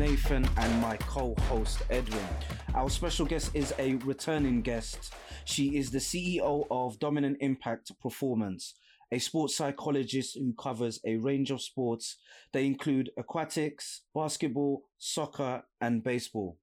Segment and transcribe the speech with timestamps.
[0.00, 2.26] Nathan, and my co host, Edwin.
[2.74, 5.12] Our special guest is a returning guest.
[5.44, 8.76] She is the CEO of Dominant Impact Performance,
[9.12, 12.16] a sports psychologist who covers a range of sports.
[12.54, 16.56] They include aquatics, basketball, soccer, and baseball.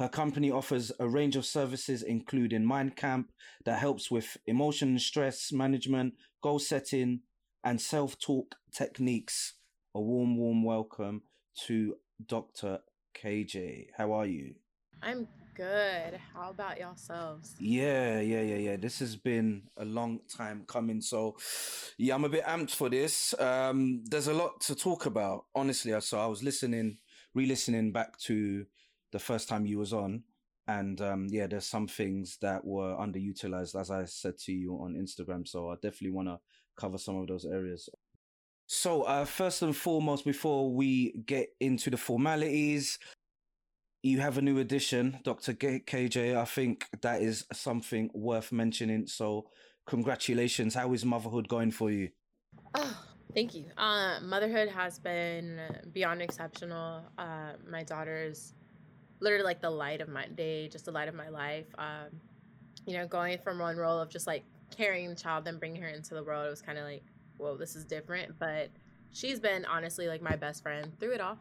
[0.00, 3.30] Her company offers a range of services, including Mind Camp,
[3.64, 7.20] that helps with emotion and stress management, goal setting,
[7.62, 9.52] and self talk techniques.
[9.94, 11.22] A warm, warm welcome
[11.66, 11.94] to
[12.24, 12.80] Dr.
[13.14, 13.88] KJ.
[13.96, 14.54] How are you?
[15.02, 16.18] I'm good.
[16.34, 17.54] How about yourselves?
[17.58, 18.76] Yeah, yeah, yeah, yeah.
[18.76, 21.00] This has been a long time coming.
[21.00, 21.36] So,
[21.98, 23.34] yeah, I'm a bit amped for this.
[23.38, 25.98] Um, there's a lot to talk about, honestly.
[26.00, 26.98] So, I was listening,
[27.34, 28.66] re listening back to
[29.12, 30.22] the first time you was on
[30.68, 34.94] and um, yeah there's some things that were underutilized as i said to you on
[34.94, 36.38] instagram so i definitely want to
[36.76, 37.88] cover some of those areas
[38.66, 42.98] so uh, first and foremost before we get into the formalities
[44.02, 49.06] you have a new addition dr kj i think that is something worth mentioning.
[49.06, 49.46] So
[49.86, 50.74] congratulations.
[50.74, 52.10] How is motherhood going for you?
[52.74, 53.66] Oh thank you.
[53.76, 55.60] Uh, motherhood has been
[55.92, 57.02] beyond exceptional.
[57.18, 58.54] Uh, my daughter's
[59.20, 61.66] literally like the light of my day, just the light of my life.
[61.78, 62.20] Um,
[62.86, 65.88] you know, going from one role of just like carrying the child, then bringing her
[65.88, 67.04] into the world, it was kind of like,
[67.38, 68.38] whoa, this is different.
[68.38, 68.70] But
[69.12, 71.38] she's been honestly like my best friend through it all.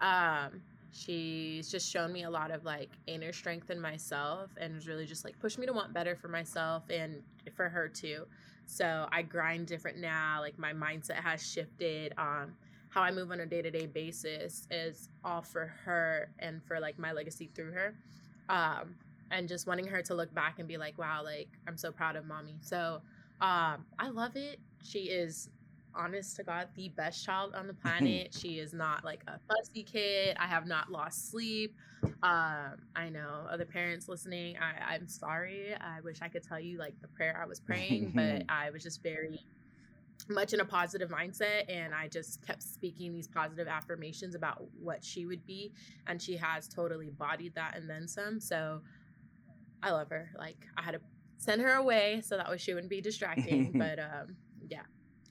[0.00, 4.88] Um, she's just shown me a lot of like inner strength in myself and was
[4.88, 7.22] really just like pushed me to want better for myself and
[7.54, 8.24] for her too.
[8.66, 10.38] So I grind different now.
[10.40, 12.12] Like my mindset has shifted.
[12.16, 12.52] Um,
[12.88, 16.80] how I move on a day to day basis is all for her and for
[16.80, 17.94] like my legacy through her.
[18.48, 18.94] Um,
[19.30, 22.16] and just wanting her to look back and be like, wow, like I'm so proud
[22.16, 22.56] of mommy.
[22.60, 23.00] So
[23.40, 24.58] um, I love it.
[24.82, 25.50] She is
[25.94, 28.34] honest to God, the best child on the planet.
[28.38, 30.36] she is not like a fussy kid.
[30.38, 31.74] I have not lost sleep.
[32.22, 34.56] Um, I know other parents listening.
[34.56, 35.74] I, I'm sorry.
[35.74, 38.82] I wish I could tell you like the prayer I was praying, but I was
[38.82, 39.40] just very
[40.28, 45.02] much in a positive mindset and i just kept speaking these positive affirmations about what
[45.04, 45.72] she would be
[46.06, 48.80] and she has totally bodied that and then some so
[49.82, 51.00] i love her like i had to
[51.40, 54.36] send her away so that way she wouldn't be distracting but um
[54.68, 54.82] yeah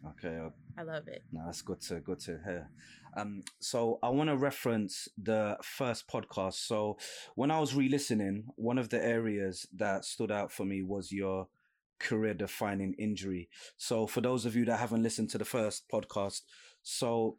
[0.07, 2.69] okay uh, i love it no that's good to good to hear
[3.15, 6.97] um so i want to reference the first podcast so
[7.35, 11.47] when i was re-listening one of the areas that stood out for me was your
[11.99, 13.49] career defining injury.
[13.77, 16.41] So, for those of you that haven't listened to the first podcast,
[16.81, 17.37] so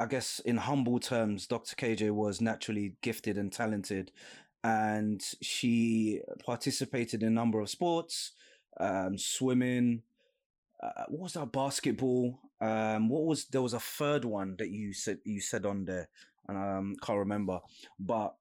[0.00, 1.76] I guess in humble terms, Dr.
[1.76, 4.10] KJ was naturally gifted and talented,
[4.64, 8.32] and she participated in a number of sports,
[8.80, 10.02] um, swimming.
[10.82, 11.52] Uh, what was that?
[11.52, 12.40] Basketball.
[12.60, 16.08] Um, what was there was a third one that you said you said on there,
[16.48, 17.60] and um, can't remember.
[18.00, 18.34] But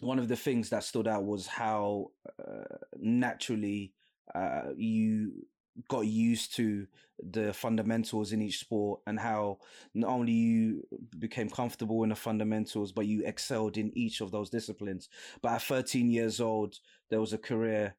[0.00, 3.92] one of the things that stood out was how uh, naturally
[4.34, 5.46] uh, you
[5.88, 6.86] got used to
[7.32, 9.58] the fundamentals in each sport and how
[9.94, 10.86] not only you
[11.18, 15.08] became comfortable in the fundamentals but you excelled in each of those disciplines
[15.40, 16.78] but at 13 years old
[17.08, 17.94] there was a career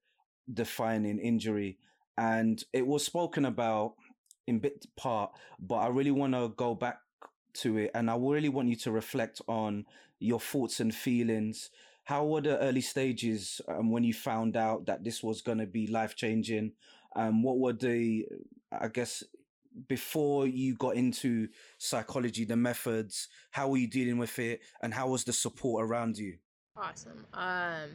[0.54, 1.78] defining injury
[2.18, 3.94] and it was spoken about
[4.46, 7.00] in bit part but i really want to go back
[7.54, 9.84] to it and i really want you to reflect on
[10.20, 11.72] your thoughts and feelings
[12.08, 15.66] how were the early stages um, when you found out that this was going to
[15.66, 16.72] be life changing?
[17.18, 18.26] Um, what were the,
[18.72, 19.24] I guess,
[19.88, 23.28] before you got into psychology, the methods?
[23.52, 26.38] How were you dealing with it, and how was the support around you?
[26.78, 27.90] Awesome, um,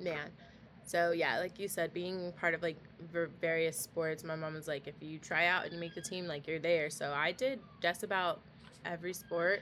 [0.00, 0.30] man.
[0.86, 2.78] So yeah, like you said, being part of like
[3.40, 6.26] various sports, my mom was like, if you try out and you make the team,
[6.26, 6.88] like you're there.
[6.88, 8.40] So I did just about
[8.86, 9.60] every sport,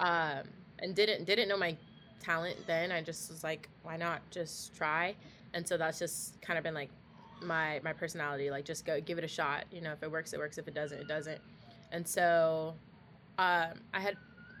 [0.00, 0.42] um,
[0.80, 1.76] and didn't didn't know my
[2.20, 2.92] talent then.
[2.92, 5.14] I just was like, why not just try?
[5.54, 6.90] And so that's just kind of been like
[7.42, 8.50] my my personality.
[8.50, 9.64] Like just go give it a shot.
[9.70, 10.58] You know, if it works, it works.
[10.58, 11.40] If it doesn't, it doesn't.
[11.92, 12.74] And so
[13.38, 14.16] um, I had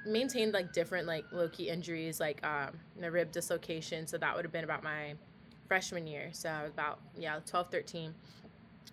[0.06, 4.06] maintained like different like low key injuries, like um, a rib dislocation.
[4.06, 5.14] So that would have been about my
[5.66, 6.30] freshman year.
[6.32, 8.14] So I was about yeah 12, 13,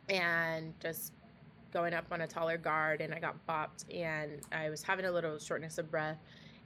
[0.09, 1.13] and just
[1.71, 5.12] going up on a taller guard, and I got bopped, and I was having a
[5.12, 6.18] little shortness of breath,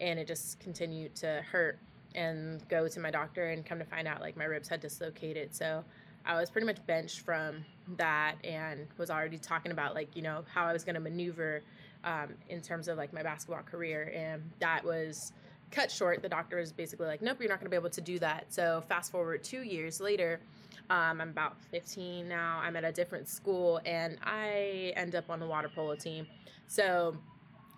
[0.01, 1.79] and it just continued to hurt
[2.15, 5.55] and go to my doctor and come to find out like my ribs had dislocated.
[5.55, 5.83] So
[6.27, 7.63] I was pretty much benched from
[7.95, 11.61] that and was already talking about like, you know, how I was going to maneuver
[12.03, 14.11] um, in terms of like my basketball career.
[14.13, 15.31] And that was
[15.71, 16.21] cut short.
[16.21, 18.45] The doctor was basically like, nope, you're not going to be able to do that.
[18.49, 20.41] So fast forward two years later,
[20.89, 22.59] um, I'm about 15 now.
[22.61, 26.27] I'm at a different school and I end up on the water polo team.
[26.67, 27.17] So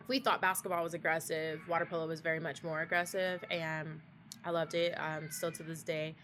[0.07, 4.01] we thought basketball was aggressive, water polo was very much more aggressive, and
[4.43, 4.95] I loved it.
[4.97, 6.15] Um, still to this day,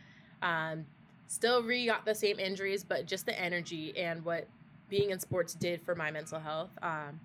[0.42, 0.86] um,
[1.28, 4.48] still re got the same injuries, but just the energy and what
[4.90, 6.70] being in sports did for my mental health.
[6.82, 7.20] Um,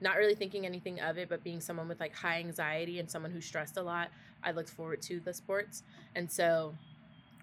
[0.00, 3.30] not really thinking anything of it, but being someone with like high anxiety and someone
[3.30, 4.10] who stressed a lot,
[4.42, 5.84] I looked forward to the sports.
[6.14, 6.74] And so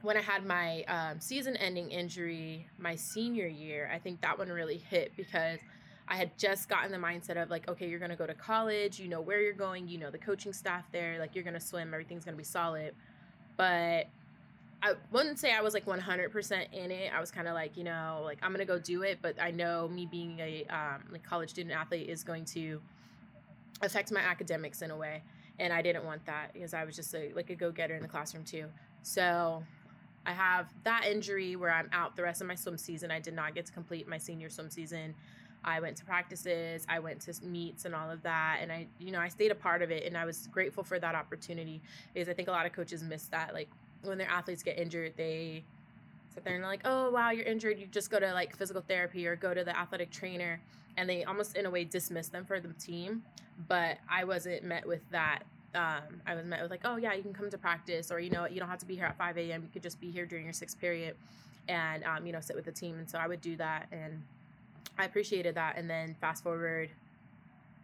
[0.01, 4.49] when I had my um, season ending injury my senior year, I think that one
[4.49, 5.59] really hit because
[6.07, 8.99] I had just gotten the mindset of like, okay, you're going to go to college,
[8.99, 11.59] you know where you're going, you know the coaching staff there, like you're going to
[11.59, 12.95] swim, everything's going to be solid.
[13.57, 14.07] But
[14.81, 17.11] I wouldn't say I was like 100% in it.
[17.13, 19.35] I was kind of like, you know, like I'm going to go do it, but
[19.41, 22.81] I know me being a um, like college student athlete is going to
[23.81, 25.21] affect my academics in a way.
[25.59, 28.07] And I didn't want that because I was just a, like a go-getter in the
[28.07, 28.67] classroom too.
[29.03, 29.63] So
[30.25, 33.11] I have that injury where I'm out the rest of my swim season.
[33.11, 35.13] I did not get to complete my senior swim season.
[35.63, 38.59] I went to practices, I went to meets and all of that.
[38.61, 40.99] And I, you know, I stayed a part of it and I was grateful for
[40.99, 41.81] that opportunity
[42.13, 43.53] because I think a lot of coaches miss that.
[43.53, 43.69] Like
[44.03, 45.63] when their athletes get injured, they
[46.33, 47.79] sit there and like, oh, wow, you're injured.
[47.79, 50.59] You just go to like physical therapy or go to the athletic trainer.
[50.97, 53.23] And they almost in a way dismiss them for the team.
[53.67, 55.43] But I wasn't met with that
[55.75, 58.29] um, I was met with like, oh yeah, you can come to practice, or you
[58.29, 59.61] know, you don't have to be here at 5 a.m.
[59.61, 61.15] You could just be here during your sixth period,
[61.67, 62.97] and um, you know, sit with the team.
[62.97, 64.21] And so I would do that, and
[64.97, 65.77] I appreciated that.
[65.77, 66.89] And then fast forward,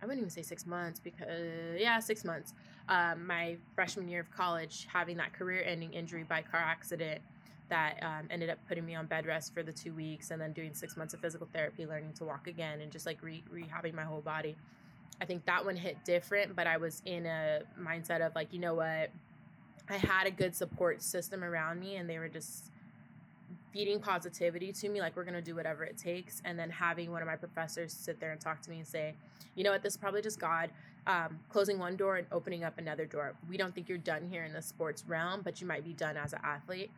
[0.01, 2.53] I wouldn't even say six months because yeah, six months.
[2.87, 7.21] Um, my freshman year of college, having that career-ending injury by car accident
[7.69, 10.53] that um, ended up putting me on bed rest for the two weeks, and then
[10.53, 13.95] doing six months of physical therapy, learning to walk again, and just like re- rehabbing
[13.95, 14.55] my whole body.
[15.19, 18.59] I think that one hit different, but I was in a mindset of like, you
[18.59, 19.09] know what?
[19.89, 22.71] I had a good support system around me, and they were just
[23.75, 27.11] feeding positivity to me like we're going to do whatever it takes and then having
[27.11, 29.13] one of my professors sit there and talk to me and say
[29.55, 30.69] you know what this is probably just god
[31.07, 33.33] um, closing one door and opening up another door.
[33.49, 36.17] We don't think you're done here in the sports realm but you might be done
[36.17, 36.91] as an athlete.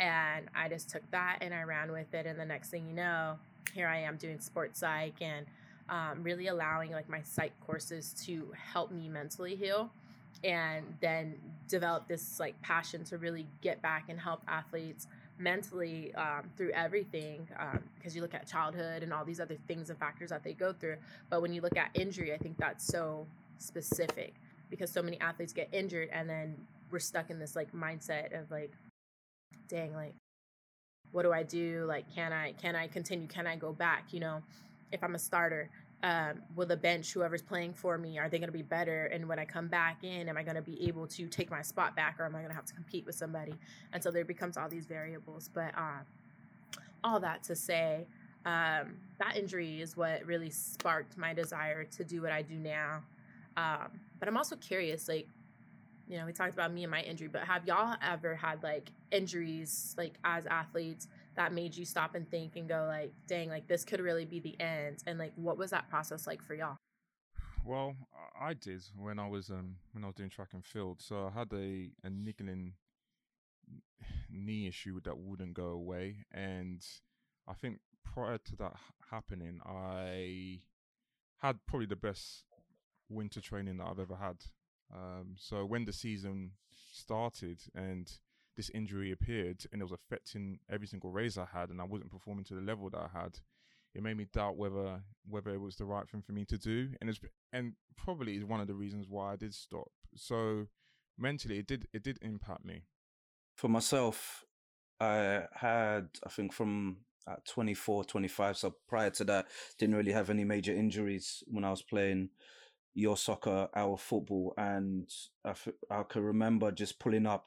[0.00, 2.26] And i just took that and i ran with it.
[2.26, 3.38] And the next thing you know
[3.72, 5.46] here i am doing sports psych and
[5.88, 9.90] um, really allowing like my psych courses to help me mentally heal
[10.44, 11.34] and then
[11.68, 15.06] develop this like passion to really get back and help athletes
[15.38, 17.46] mentally um, through everything
[17.96, 20.52] because um, you look at childhood and all these other things and factors that they
[20.52, 20.96] go through.
[21.30, 23.26] But when you look at injury i think that's so
[23.62, 24.34] specific
[24.70, 26.56] because so many athletes get injured and then
[26.90, 28.72] we're stuck in this like mindset of like
[29.68, 30.14] dang like
[31.12, 34.20] what do i do like can i can i continue can i go back you
[34.20, 34.42] know
[34.92, 35.70] if i'm a starter
[36.04, 39.06] um, will the bench, whoever's playing for me, are they going to be better?
[39.06, 41.62] And when I come back in, am I going to be able to take my
[41.62, 43.54] spot back or am I going to have to compete with somebody?
[43.92, 45.48] And so there becomes all these variables.
[45.52, 46.00] But uh,
[47.04, 48.06] all that to say,
[48.44, 53.02] um, that injury is what really sparked my desire to do what I do now.
[53.56, 55.28] Um, but I'm also curious, like,
[56.08, 58.90] you know, we talked about me and my injury, but have y'all ever had like
[59.10, 61.08] injuries, like as athletes?
[61.34, 64.40] that made you stop and think and go like dang like this could really be
[64.40, 66.76] the end and like what was that process like for y'all
[67.64, 67.94] well
[68.40, 71.38] i did when i was um when i was doing track and field so i
[71.38, 72.74] had a a niggling
[74.30, 76.84] knee issue that wouldn't go away and
[77.48, 78.74] i think prior to that
[79.10, 80.58] happening i
[81.38, 82.44] had probably the best
[83.12, 84.36] winter training that i've ever had
[84.94, 86.52] um so when the season
[86.92, 88.12] started and
[88.56, 92.10] this injury appeared and it was affecting every single race I had, and I wasn't
[92.10, 93.38] performing to the level that I had.
[93.94, 96.90] It made me doubt whether whether it was the right thing for me to do,
[97.00, 97.20] and it's
[97.52, 99.90] and probably is one of the reasons why I did stop.
[100.16, 100.66] So
[101.18, 102.84] mentally, it did it did impact me.
[103.54, 104.44] For myself,
[104.98, 108.56] I had I think from at 24, 25.
[108.56, 109.46] So prior to that,
[109.78, 112.30] didn't really have any major injuries when I was playing
[112.94, 115.08] your soccer, our football, and
[115.44, 117.46] I, f- I can remember just pulling up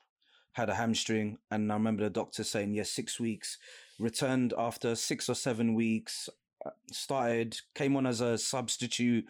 [0.56, 3.58] had a hamstring, and I remember the doctor saying, "Yes, six weeks."
[4.00, 6.30] Returned after six or seven weeks.
[6.66, 9.25] Uh, started, came on as a substitute,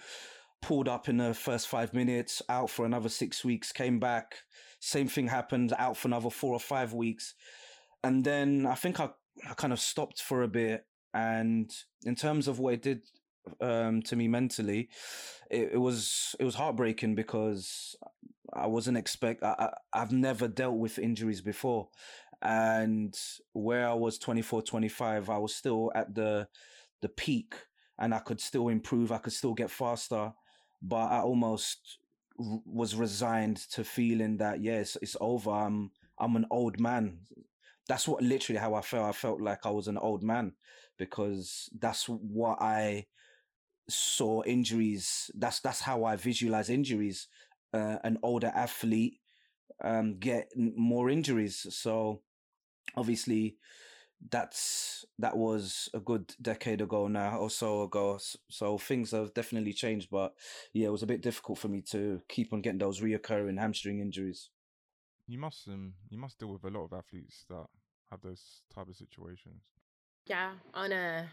[0.62, 4.36] pulled up in the first five minutes, out for another six weeks, came back.
[4.80, 7.34] Same thing happened, out for another four or five weeks,
[8.04, 9.10] and then I think I,
[9.50, 10.86] I kind of stopped for a bit.
[11.14, 11.72] And
[12.04, 13.02] in terms of what it did
[13.62, 14.90] um, to me mentally,
[15.50, 17.96] it, it was it was heartbreaking because
[18.54, 19.44] I wasn't expect.
[19.44, 21.90] I, I, have never dealt with injuries before,
[22.42, 23.18] and
[23.54, 26.48] where I was 24, 25, I was still at the
[27.02, 27.56] the peak,
[28.00, 29.12] and I could still improve.
[29.12, 30.34] I could still get faster,
[30.82, 32.00] but I almost
[32.40, 35.52] r- was resigned to feeling that yes, it's over.
[35.52, 37.20] I'm I'm an old man.
[37.88, 39.08] That's what literally how I felt.
[39.08, 40.54] I felt like I was an old man
[40.98, 43.06] because that's what I
[43.90, 45.30] saw injuries.
[45.36, 47.28] That's that's how I visualize injuries.
[47.74, 49.20] Uh, an older athlete
[49.84, 51.66] um, get more injuries.
[51.70, 52.22] So
[52.96, 53.58] obviously,
[54.30, 58.20] that's that was a good decade ago now or so ago.
[58.50, 60.10] So things have definitely changed.
[60.10, 60.34] But
[60.74, 64.00] yeah, it was a bit difficult for me to keep on getting those reoccurring hamstring
[64.00, 64.50] injuries.
[65.28, 67.66] You must um you must deal with a lot of athletes that
[68.12, 69.62] have those type of situations.
[70.28, 71.28] Yeah, on a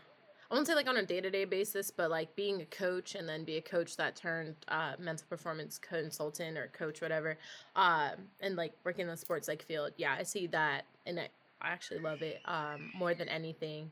[0.53, 3.15] I won't say like on a day to day basis, but like being a coach
[3.15, 7.39] and then be a coach that turned uh, mental performance consultant or coach, whatever,
[7.75, 9.93] um, and like working in the sports like field.
[9.97, 11.31] Yeah, I see that, and I,
[11.63, 13.91] I actually love it um, more than anything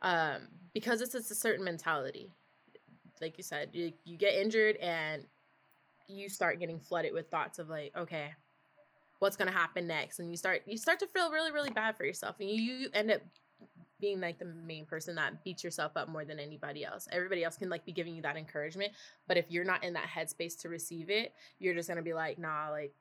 [0.00, 2.32] um, because it's, it's a certain mentality.
[3.20, 5.24] Like you said, you, you get injured and
[6.06, 8.30] you start getting flooded with thoughts of like, okay,
[9.18, 12.06] what's gonna happen next, and you start you start to feel really really bad for
[12.06, 13.20] yourself, and you, you end up
[14.00, 17.08] being like the main person that beats yourself up more than anybody else.
[17.10, 18.92] Everybody else can like be giving you that encouragement,
[19.26, 22.38] but if you're not in that headspace to receive it, you're just gonna be like,
[22.38, 22.92] nah, like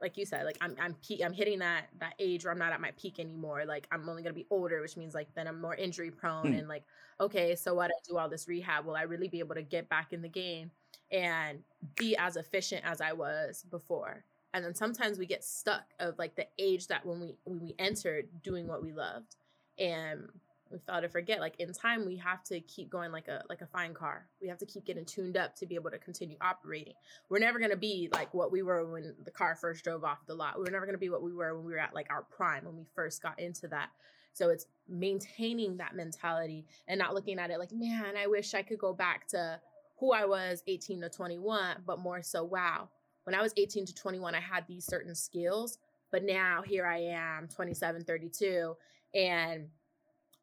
[0.00, 2.72] like you said, like I'm I'm pe- I'm hitting that that age where I'm not
[2.72, 3.64] at my peak anymore.
[3.66, 6.58] Like I'm only gonna be older, which means like then I'm more injury prone hmm.
[6.58, 6.84] and like
[7.20, 9.88] okay, so what I do all this rehab, will I really be able to get
[9.88, 10.70] back in the game
[11.10, 11.60] and
[11.96, 14.24] be as efficient as I was before?
[14.54, 17.74] And then sometimes we get stuck of like the age that when we when we
[17.78, 19.36] entered doing what we loved
[19.78, 20.28] and
[20.70, 23.62] we fail to forget like in time we have to keep going like a like
[23.62, 24.26] a fine car.
[24.40, 26.94] We have to keep getting tuned up to be able to continue operating.
[27.30, 30.26] We're never going to be like what we were when the car first drove off
[30.26, 30.58] the lot.
[30.58, 32.64] We're never going to be what we were when we were at like our prime
[32.64, 33.88] when we first got into that.
[34.34, 38.62] So it's maintaining that mentality and not looking at it like man i wish i
[38.62, 39.60] could go back to
[39.98, 42.88] who i was 18 to 21 but more so wow
[43.24, 45.78] when i was 18 to 21 i had these certain skills
[46.10, 48.74] but now here i am 27 32
[49.14, 49.68] and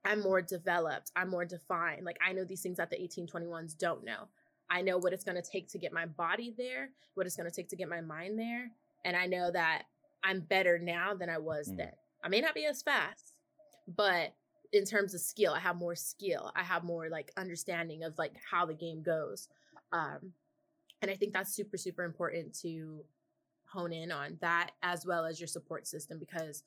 [0.03, 2.05] I'm more developed, I'm more defined.
[2.05, 4.27] Like I know these things that the 1821s don't know.
[4.69, 7.50] I know what it's going to take to get my body there, what it's going
[7.50, 8.72] to take to get my mind there,
[9.03, 9.84] and I know that
[10.24, 11.77] I'm better now than I was mm.
[11.77, 11.91] then.
[12.24, 13.36] I may not be as fast,
[13.88, 14.34] but
[14.74, 16.51] in terms of skill, I have more skill.
[16.55, 19.48] I have more like understanding of like how the game goes.
[19.91, 20.34] Um
[21.01, 23.05] and I think that's super super important to
[23.67, 26.63] hone in on that as well as your support system because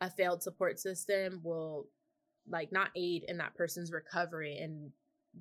[0.00, 1.86] a failed support system will
[2.48, 4.90] like not aid in that person's recovery and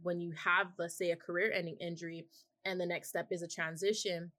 [0.03, 2.25] when you have let's say a career ending injury
[2.65, 4.31] and the next step is a transition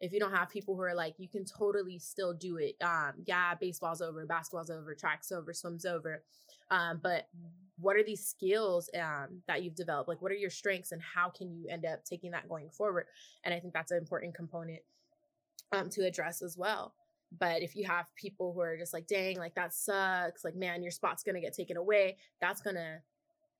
[0.00, 3.12] if you don't have people who are like you can totally still do it um
[3.26, 6.22] yeah baseball's over basketball's over track's over swim's over
[6.70, 7.28] um but
[7.78, 10.08] what are these skills um that you've developed?
[10.08, 13.06] Like what are your strengths and how can you end up taking that going forward?
[13.44, 14.80] And i think that's an important component
[15.72, 16.94] um to address as well
[17.36, 20.82] but if you have people who are just like, dang, like that sucks, like, man,
[20.82, 22.98] your spot's gonna get taken away, that's gonna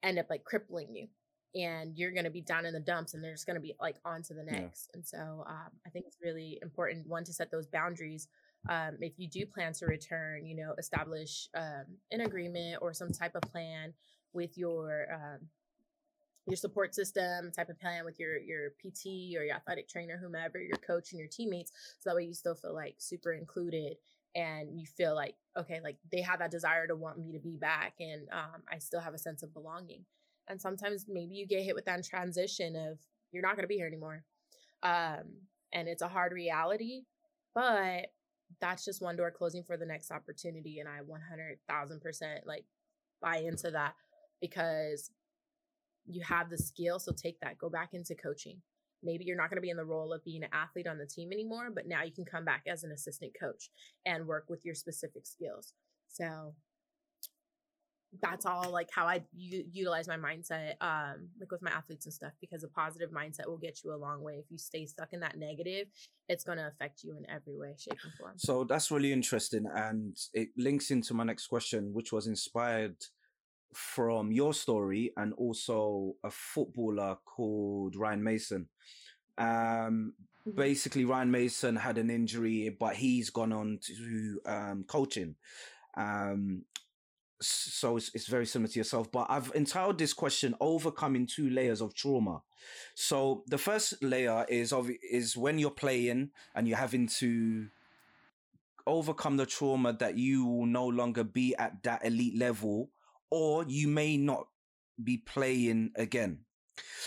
[0.02, 1.08] end up like crippling you.
[1.54, 4.22] And you're gonna be down in the dumps and they're just gonna be like on
[4.24, 4.90] to the next.
[4.90, 4.96] Yeah.
[4.96, 8.28] And so um, I think it's really important, one, to set those boundaries.
[8.68, 13.10] Um, if you do plan to return, you know, establish um, an agreement or some
[13.10, 13.94] type of plan
[14.32, 15.48] with your um,
[16.46, 20.58] your support system type of plan with your your PT or your athletic trainer, whomever,
[20.58, 21.72] your coach and your teammates.
[22.00, 23.96] So that way you still feel like super included
[24.36, 27.56] and you feel like, okay, like they have that desire to want me to be
[27.56, 30.04] back and um, I still have a sense of belonging.
[30.48, 32.98] And sometimes maybe you get hit with that transition of
[33.32, 34.22] you're not going to be here anymore.
[34.82, 35.24] Um,
[35.72, 37.04] and it's a hard reality,
[37.54, 38.08] but
[38.60, 40.78] that's just one door closing for the next opportunity.
[40.78, 42.64] And I 100,000% like
[43.20, 43.94] buy into that
[44.40, 45.10] because
[46.08, 48.60] you have the skill, so take that, go back into coaching.
[49.02, 51.06] Maybe you're not going to be in the role of being an athlete on the
[51.06, 53.70] team anymore, but now you can come back as an assistant coach
[54.04, 55.74] and work with your specific skills.
[56.08, 56.54] So
[58.22, 62.12] that's all like how I u- utilize my mindset, um, like with my athletes and
[62.12, 64.34] stuff, because a positive mindset will get you a long way.
[64.34, 65.88] If you stay stuck in that negative,
[66.28, 68.32] it's going to affect you in every way, shape, and form.
[68.36, 69.66] So that's really interesting.
[69.74, 72.96] And it links into my next question, which was inspired
[73.74, 78.68] from your story and also a footballer called Ryan Mason.
[79.38, 80.14] Um,
[80.46, 80.52] mm-hmm.
[80.52, 85.36] basically, Ryan Mason had an injury, but he's gone on to um, coaching.
[85.96, 86.62] Um,
[87.40, 91.80] so it's, it's very similar to yourself, but I've entitled this question "Overcoming Two Layers
[91.80, 92.42] of Trauma."
[92.94, 97.68] So the first layer is of is when you're playing and you're having to
[98.86, 102.88] overcome the trauma that you will no longer be at that elite level
[103.30, 104.46] or you may not
[105.02, 106.40] be playing again.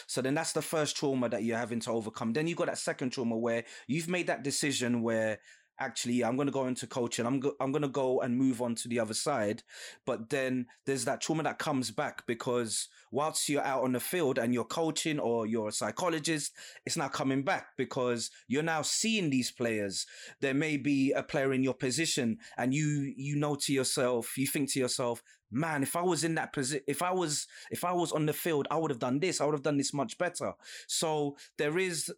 [0.08, 2.34] So then that's the first trauma that you're having to overcome.
[2.34, 5.40] Then you've got that second trauma where you've made that decision where
[5.80, 7.26] actually I'm going to go into coaching.
[7.26, 9.64] I'm go- I'm going to go and move on to the other side.
[10.06, 14.38] But then there's that trauma that comes back because whilst you're out on the field
[14.38, 16.52] and you're coaching or you're a psychologist,
[16.86, 20.06] it's not coming back because you're now seeing these players.
[20.42, 24.48] There may be a player in your position and you you know to yourself, you
[24.48, 27.94] think to yourself, man, if I was in that position, if I was, if I
[27.94, 29.42] was on the field, I would have done this.
[29.42, 30.54] I would have done this much better.
[30.88, 32.12] So there is,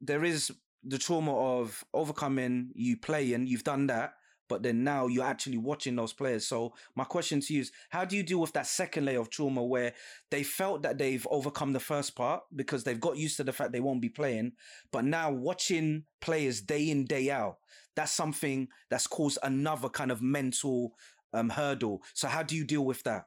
[0.00, 0.52] there is
[0.84, 3.46] the trauma of overcoming you playing.
[3.46, 4.14] You've done that,
[4.48, 6.46] but then now you're actually watching those players.
[6.46, 9.30] So my question to you is, how do you deal with that second layer of
[9.30, 9.94] trauma where
[10.30, 13.72] they felt that they've overcome the first part because they've got used to the fact
[13.72, 14.52] they won't be playing,
[14.92, 17.58] but now watching players day in day out,
[17.96, 20.94] that's something that's caused another kind of mental
[21.32, 22.02] um, hurdle.
[22.12, 23.26] So how do you deal with that?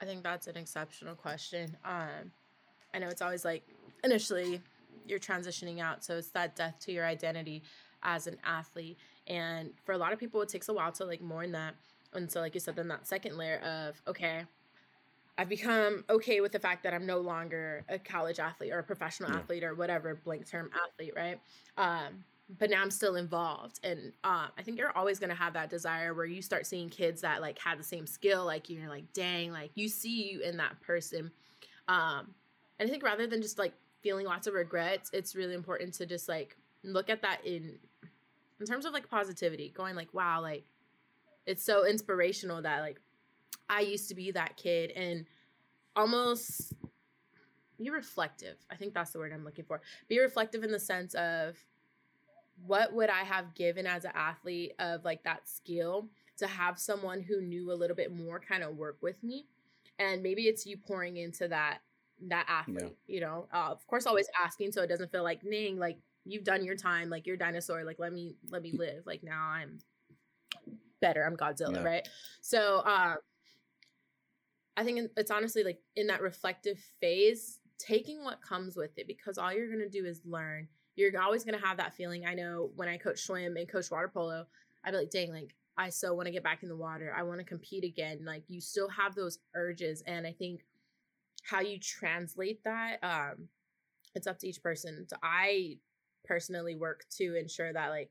[0.00, 1.76] I think that's an exceptional question.
[1.84, 2.32] Um,
[2.94, 3.64] I know it's always like
[4.02, 4.60] initially
[5.10, 7.62] you're transitioning out, so it's that death to your identity
[8.02, 8.98] as an athlete.
[9.26, 11.74] And for a lot of people, it takes a while to like mourn that.
[12.12, 14.44] And so, like you said, then that second layer of okay,
[15.38, 18.82] I've become okay with the fact that I'm no longer a college athlete or a
[18.82, 19.38] professional yeah.
[19.38, 21.40] athlete or whatever blank term athlete, right?
[21.76, 22.24] Um,
[22.58, 23.80] but now I'm still involved.
[23.84, 26.88] And uh, I think you're always going to have that desire where you start seeing
[26.88, 28.80] kids that like have the same skill like you.
[28.80, 31.30] You're like, dang, like you see you in that person.
[31.88, 32.34] Um,
[32.78, 33.72] and I think rather than just like
[34.02, 37.78] feeling lots of regrets, it's really important to just like look at that in
[38.58, 40.64] in terms of like positivity, going like, wow, like
[41.46, 43.00] it's so inspirational that like
[43.68, 45.24] I used to be that kid and
[45.96, 46.74] almost
[47.78, 48.56] be reflective.
[48.70, 49.80] I think that's the word I'm looking for.
[50.08, 51.56] Be reflective in the sense of
[52.66, 57.22] what would I have given as an athlete of like that skill to have someone
[57.22, 59.46] who knew a little bit more kind of work with me?
[59.98, 61.78] And maybe it's you pouring into that
[62.28, 63.14] that athlete, yeah.
[63.14, 63.46] you know.
[63.52, 66.76] Uh, of course, always asking so it doesn't feel like ning like you've done your
[66.76, 69.04] time, like you're dinosaur, like let me let me live.
[69.06, 69.78] Like now I'm
[71.00, 71.24] better.
[71.24, 71.82] I'm Godzilla, yeah.
[71.84, 72.08] right?
[72.40, 73.16] So um
[74.76, 79.38] I think it's honestly like in that reflective phase, taking what comes with it because
[79.38, 80.68] all you're gonna do is learn
[81.00, 82.26] you're always going to have that feeling.
[82.26, 84.46] I know when I coach swim and coach water polo,
[84.84, 87.12] I'd be like, dang, like I so want to get back in the water.
[87.16, 88.20] I want to compete again.
[88.24, 90.02] Like you still have those urges.
[90.06, 90.64] And I think
[91.42, 93.48] how you translate that, um,
[94.14, 95.06] it's up to each person.
[95.08, 95.78] So I
[96.24, 98.10] personally work to ensure that like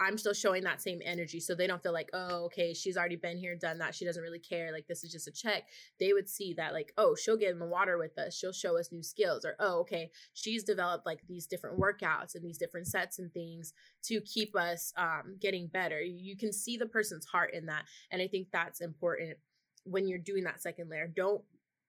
[0.00, 3.16] I'm still showing that same energy so they don't feel like, oh, okay, she's already
[3.16, 3.94] been here, done that.
[3.94, 4.70] She doesn't really care.
[4.72, 5.64] Like, this is just a check.
[5.98, 8.36] They would see that, like, oh, she'll get in the water with us.
[8.36, 9.44] She'll show us new skills.
[9.44, 13.72] Or, oh, okay, she's developed like these different workouts and these different sets and things
[14.04, 16.00] to keep us um, getting better.
[16.00, 17.84] You can see the person's heart in that.
[18.12, 19.36] And I think that's important
[19.84, 21.08] when you're doing that second layer.
[21.08, 21.42] Don't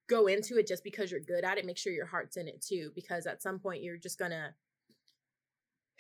[0.10, 1.66] go into it just because you're good at it.
[1.66, 4.54] Make sure your heart's in it too, because at some point you're just to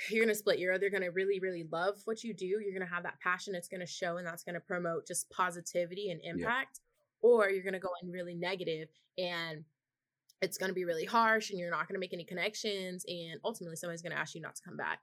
[0.10, 0.60] you're to split.
[0.60, 3.67] You're either to really, really love what you do, you're to have that passion, it's
[3.82, 6.80] to show, and that's to promote just positivity and impact,
[7.22, 7.30] yeah.
[7.30, 9.65] or you're to go in really negative and
[10.41, 14.02] it's to be really harsh and you're not to make any connections, and ultimately somebody's
[14.13, 15.00] to ask you not to come back.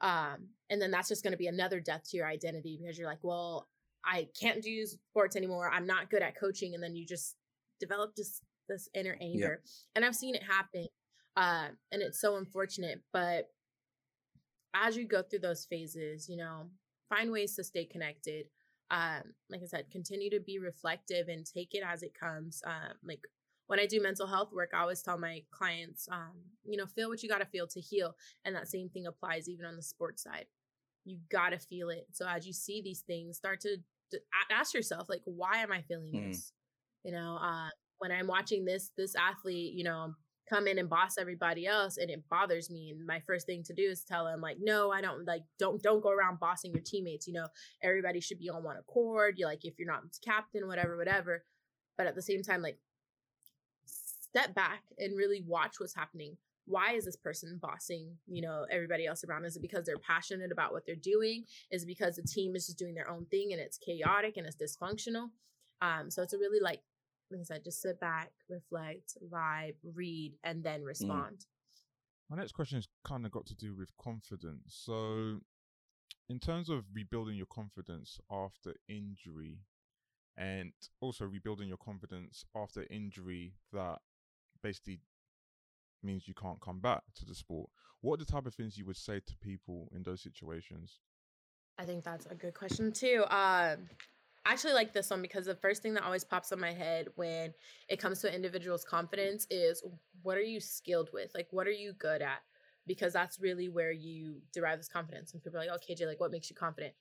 [0.00, 3.22] Um, and then that's just to be another death to your identity because you're like,
[3.22, 3.68] well,
[4.04, 5.70] I can't do sports anymore.
[5.72, 6.74] I'm not good at coaching.
[6.74, 7.36] And then you just
[7.80, 9.60] develop just this inner anger.
[9.62, 9.70] Yeah.
[9.96, 10.86] And I've seen it happen.
[11.36, 13.48] Uh, and it's so unfortunate, but
[14.74, 16.66] as you go through those phases, you know,
[17.08, 18.46] find ways to stay connected.
[18.90, 22.62] Um, like I said, continue to be reflective and take it as it comes.
[22.66, 23.20] Um, like
[23.66, 26.34] when I do mental health work, I always tell my clients, um,
[26.64, 28.14] you know, feel what you got to feel to heal.
[28.44, 30.46] And that same thing applies even on the sports side.
[31.04, 32.06] You got to feel it.
[32.12, 33.78] So as you see these things, start to,
[34.12, 36.28] to ask yourself, like, why am I feeling mm.
[36.28, 36.52] this?
[37.04, 40.14] You know, uh, when I'm watching this, this athlete, you know,
[40.48, 43.72] come in and boss everybody else and it bothers me and my first thing to
[43.72, 46.82] do is tell them like no i don't like don't don't go around bossing your
[46.82, 47.46] teammates you know
[47.82, 51.44] everybody should be on one accord you like if you're not captain whatever whatever.
[51.96, 52.78] But at the same time like
[53.86, 56.36] step back and really watch what's happening.
[56.66, 59.44] Why is this person bossing you know everybody else around?
[59.44, 61.44] Is it because they're passionate about what they're doing?
[61.70, 64.56] Is because the team is just doing their own thing and it's chaotic and it's
[64.56, 65.28] dysfunctional?
[65.82, 66.80] Um so it's a really like
[67.34, 70.86] like I said, just sit back, reflect, vibe, read, and then mm.
[70.86, 71.36] respond.
[71.38, 71.46] Mm.
[72.30, 74.82] My next question has kind of got to do with confidence.
[74.84, 75.40] So,
[76.28, 79.58] in terms of rebuilding your confidence after injury,
[80.36, 83.98] and also rebuilding your confidence after injury that
[84.62, 85.00] basically
[86.02, 87.70] means you can't come back to the sport,
[88.00, 91.00] what are the type of things you would say to people in those situations?
[91.78, 93.24] I think that's a good question too.
[93.30, 93.76] Um, I
[94.46, 97.54] actually like this one because the first thing that always pops in my head when
[97.88, 99.82] it comes to an individual's confidence is
[100.22, 101.30] what are you skilled with?
[101.34, 102.42] Like, what are you good at?
[102.86, 105.32] because that's really where you derive this confidence.
[105.32, 106.94] And people are like, oh, KJ, like what makes you confident?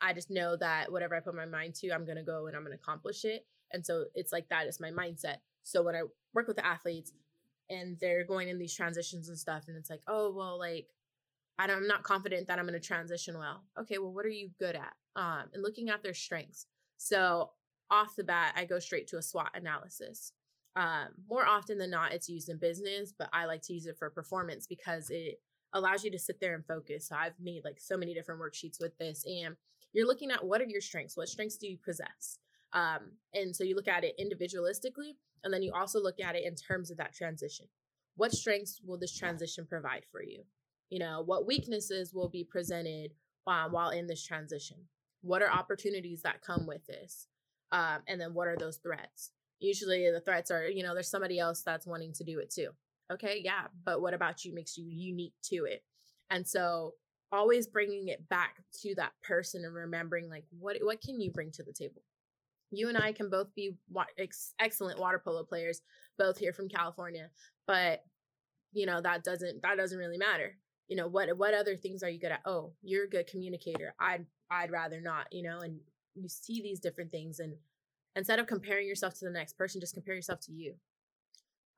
[0.00, 2.62] I just know that whatever I put my mind to, I'm gonna go and I'm
[2.62, 3.46] gonna accomplish it.
[3.72, 5.36] And so it's like that is my mindset.
[5.62, 6.02] So when I
[6.34, 7.12] work with the athletes
[7.68, 10.88] and they're going in these transitions and stuff, and it's like, oh well, like
[11.68, 13.64] I'm not confident that I'm gonna transition well.
[13.78, 14.92] Okay, well, what are you good at?
[15.16, 16.66] Um, and looking at their strengths.
[16.96, 17.50] So
[17.90, 20.32] off the bat, I go straight to a SWOT analysis.
[20.76, 23.98] Um, more often than not, it's used in business, but I like to use it
[23.98, 25.40] for performance because it
[25.72, 27.08] allows you to sit there and focus.
[27.08, 29.56] So I've made like so many different worksheets with this, and
[29.92, 31.16] you're looking at what are your strengths?
[31.16, 32.38] What strengths do you possess?
[32.72, 36.44] Um, and so you look at it individualistically, and then you also look at it
[36.44, 37.66] in terms of that transition.
[38.16, 40.44] What strengths will this transition provide for you?
[40.90, 43.12] You know, what weaknesses will be presented
[43.46, 44.76] um, while in this transition?
[45.22, 47.26] What are opportunities that come with this?
[47.72, 49.30] Um, and then what are those threats?
[49.60, 52.70] Usually the threats are, you know, there's somebody else that's wanting to do it too.
[53.12, 55.82] Okay, yeah, but what about you makes you unique to it?
[56.30, 56.94] And so
[57.32, 61.50] always bringing it back to that person and remembering like what what can you bring
[61.52, 62.02] to the table?
[62.70, 65.82] You and I can both be wa- ex- excellent water polo players,
[66.18, 67.30] both here from California,
[67.66, 68.04] but
[68.72, 70.56] you know that doesn't that doesn't really matter.
[70.90, 72.42] You know what what other things are you good at?
[72.44, 73.94] Oh, you're a good communicator.
[73.98, 75.28] I'd I'd rather not.
[75.32, 75.80] You know, and
[76.14, 77.54] you see these different things and
[78.16, 80.74] instead of comparing yourself to the next person just compare yourself to you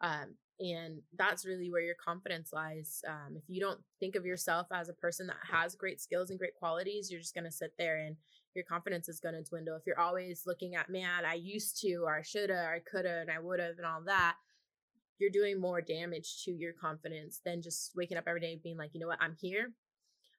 [0.00, 4.66] um, and that's really where your confidence lies um, if you don't think of yourself
[4.72, 7.72] as a person that has great skills and great qualities you're just going to sit
[7.78, 8.16] there and
[8.54, 11.96] your confidence is going to dwindle if you're always looking at man i used to
[12.04, 14.36] or i shoulda or i coulda and i would have and all that
[15.22, 18.90] you're doing more damage to your confidence than just waking up every day being like
[18.92, 19.22] you know what?
[19.22, 19.72] I'm here.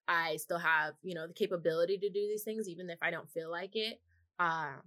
[0.08, 3.30] I still have you know the capability to do these things even if i don't
[3.32, 4.00] feel like it.
[4.40, 4.82] Um,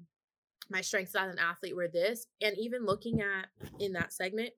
[0.71, 3.47] my strengths as an athlete were this and even looking at
[3.79, 4.53] in that segment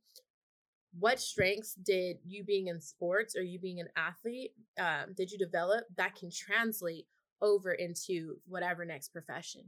[0.98, 5.38] what strengths did you being in sports or you being an athlete um, did you
[5.38, 7.06] develop that can translate
[7.40, 9.62] over into whatever next profession?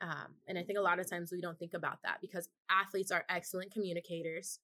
[0.00, 3.12] Um, and i think a lot of times we don't think about that because athletes
[3.12, 4.58] are excellent communicators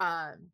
[0.00, 0.50] um,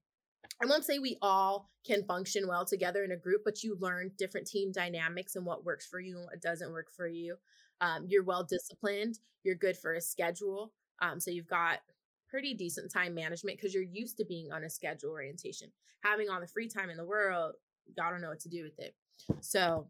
[0.62, 4.12] I won't say we all can function well together in a group, but you learn
[4.16, 7.37] different team dynamics and what works for you and what doesn't work for you.
[7.80, 9.18] Um, you're well disciplined.
[9.42, 10.72] You're good for a schedule.
[11.02, 11.80] Um, so you've got
[12.28, 15.70] pretty decent time management because you're used to being on a schedule orientation.
[16.02, 17.54] Having all the free time in the world,
[17.96, 18.94] y'all don't know what to do with it.
[19.40, 19.88] So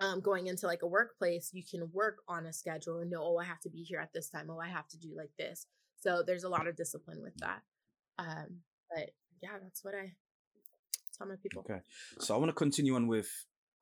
[0.00, 3.38] um, going into like a workplace, you can work on a schedule and know, oh,
[3.38, 4.50] I have to be here at this time.
[4.50, 5.66] Oh, I have to do like this.
[6.00, 7.62] So there's a lot of discipline with that.
[8.18, 8.58] Um,
[8.94, 9.10] but
[9.42, 10.12] yeah, that's what I
[11.16, 11.64] tell my people.
[11.68, 11.80] Okay.
[12.18, 13.28] So I want to continue on with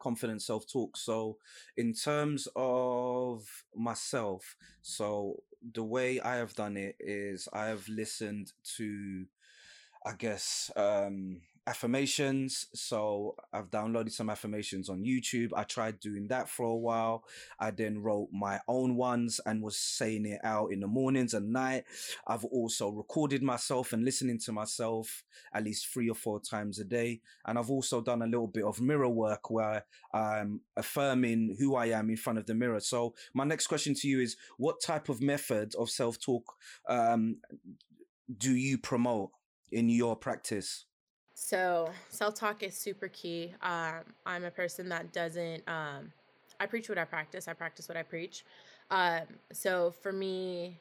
[0.02, 0.96] confident self talk.
[0.96, 1.38] So,
[1.76, 5.42] in terms of myself, so
[5.74, 9.26] the way I have done it is I have listened to,
[10.04, 12.66] I guess, um, affirmations.
[12.74, 15.50] So I've downloaded some affirmations on YouTube.
[15.54, 17.24] I tried doing that for a while.
[17.58, 21.52] I then wrote my own ones and was saying it out in the mornings and
[21.52, 21.84] night.
[22.26, 26.84] I've also recorded myself and listening to myself at least three or four times a
[26.84, 27.20] day.
[27.46, 31.86] And I've also done a little bit of mirror work where I'm affirming who I
[31.86, 32.80] am in front of the mirror.
[32.80, 36.44] So my next question to you is what type of method of self talk
[36.88, 37.36] um,
[38.36, 39.30] do you promote
[39.70, 40.86] in your practice?
[41.44, 43.52] So self talk is super key.
[43.62, 45.68] Um, I'm a person that doesn't.
[45.68, 46.12] Um,
[46.60, 47.48] I preach what I practice.
[47.48, 48.44] I practice what I preach.
[48.92, 50.78] Um, so for me,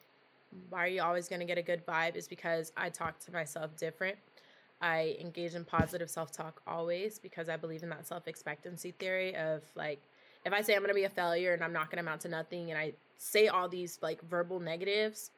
[0.69, 2.15] why are you always going to get a good vibe?
[2.15, 4.17] Is because I talk to myself different.
[4.81, 9.35] I engage in positive self talk always because I believe in that self expectancy theory
[9.35, 9.99] of like,
[10.45, 12.21] if I say I'm going to be a failure and I'm not going to amount
[12.21, 15.31] to nothing, and I say all these like verbal negatives,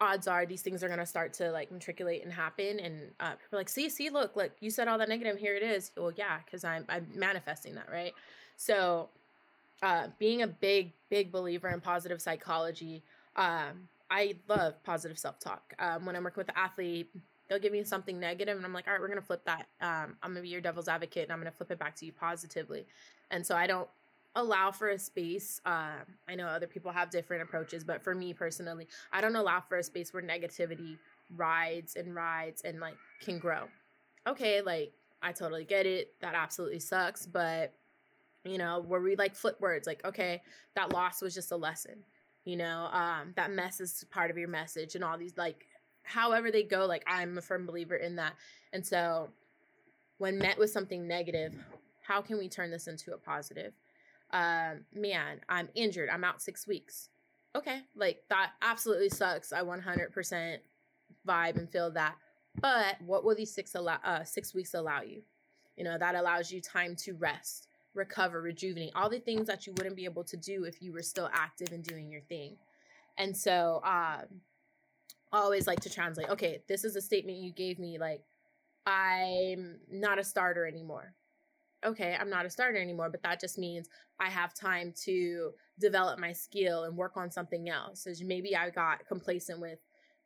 [0.00, 3.30] odds are these things are going to start to like matriculate and happen and uh,
[3.30, 5.90] people like see see look look you said all that negative here it is.
[5.96, 8.12] Well yeah because i'm i'm manifesting that right?
[8.56, 9.08] So
[9.82, 13.02] uh, being a big big believer in positive psychology
[13.36, 15.74] um, i love positive self-talk.
[15.78, 17.10] Um, when i'm working with the athlete
[17.48, 19.66] they'll give me something negative and i'm like all right we're going to flip that.
[19.80, 21.96] Um, i'm going to be your devil's advocate and i'm going to flip it back
[21.96, 22.86] to you positively.
[23.30, 23.88] And so i don't
[24.36, 25.60] allow for a space.
[25.64, 25.96] Uh,
[26.28, 29.78] I know other people have different approaches, but for me personally, I don't allow for
[29.78, 30.98] a space where negativity
[31.34, 33.64] rides and rides and like can grow.
[34.26, 36.12] Okay, like I totally get it.
[36.20, 37.72] That absolutely sucks, but
[38.44, 40.42] you know, where we like flip words, like okay,
[40.76, 42.04] that loss was just a lesson.
[42.44, 45.66] You know, um, that mess is part of your message, and all these like,
[46.02, 46.86] however they go.
[46.86, 48.34] Like I'm a firm believer in that,
[48.72, 49.30] and so
[50.18, 51.54] when met with something negative,
[52.02, 53.72] how can we turn this into a positive?
[54.32, 56.08] Um, man, I'm injured.
[56.12, 57.08] I'm out six weeks.
[57.54, 59.52] Okay, like that absolutely sucks.
[59.52, 60.58] I 100%
[61.26, 62.16] vibe and feel that.
[62.60, 65.22] But what will these six allow uh, six weeks allow you?
[65.76, 69.74] You know, that allows you time to rest, recover, rejuvenate, all the things that you
[69.76, 72.56] wouldn't be able to do if you were still active and doing your thing.
[73.18, 74.40] And so, um,
[75.32, 78.22] I always like to translate, okay, this is a statement you gave me, like,
[78.86, 81.14] I'm not a starter anymore.
[81.86, 86.18] Okay, I'm not a starter anymore, but that just means I have time to develop
[86.18, 88.02] my skill and work on something else.
[88.02, 89.78] So maybe I got complacent with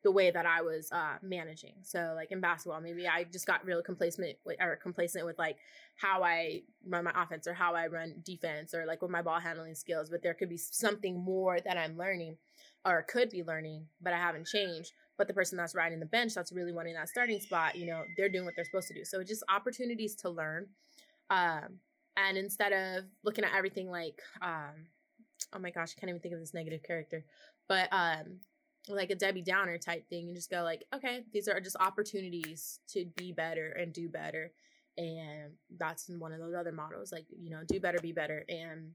[0.03, 1.75] the way that I was uh, managing.
[1.83, 5.59] So like in basketball, maybe I just got real complacent or complacent with like
[5.97, 9.39] how I run my offense or how I run defense or like with my ball
[9.39, 10.09] handling skills.
[10.09, 12.39] But there could be something more that I'm learning
[12.87, 14.93] or could be learning, but I haven't changed.
[15.19, 18.05] But the person that's riding the bench that's really wanting that starting spot, you know,
[18.17, 19.05] they're doing what they're supposed to do.
[19.05, 20.69] So just opportunities to learn.
[21.31, 21.79] Um,
[22.17, 24.87] and instead of looking at everything like, um,
[25.55, 27.25] oh my gosh, I can't even think of this negative character,
[27.69, 28.41] but um,
[28.89, 30.27] like a Debbie Downer type thing.
[30.27, 34.53] and just go like, okay, these are just opportunities to be better and do better.
[34.99, 38.45] And that's one of those other models, like, you know, do better, be better.
[38.49, 38.93] And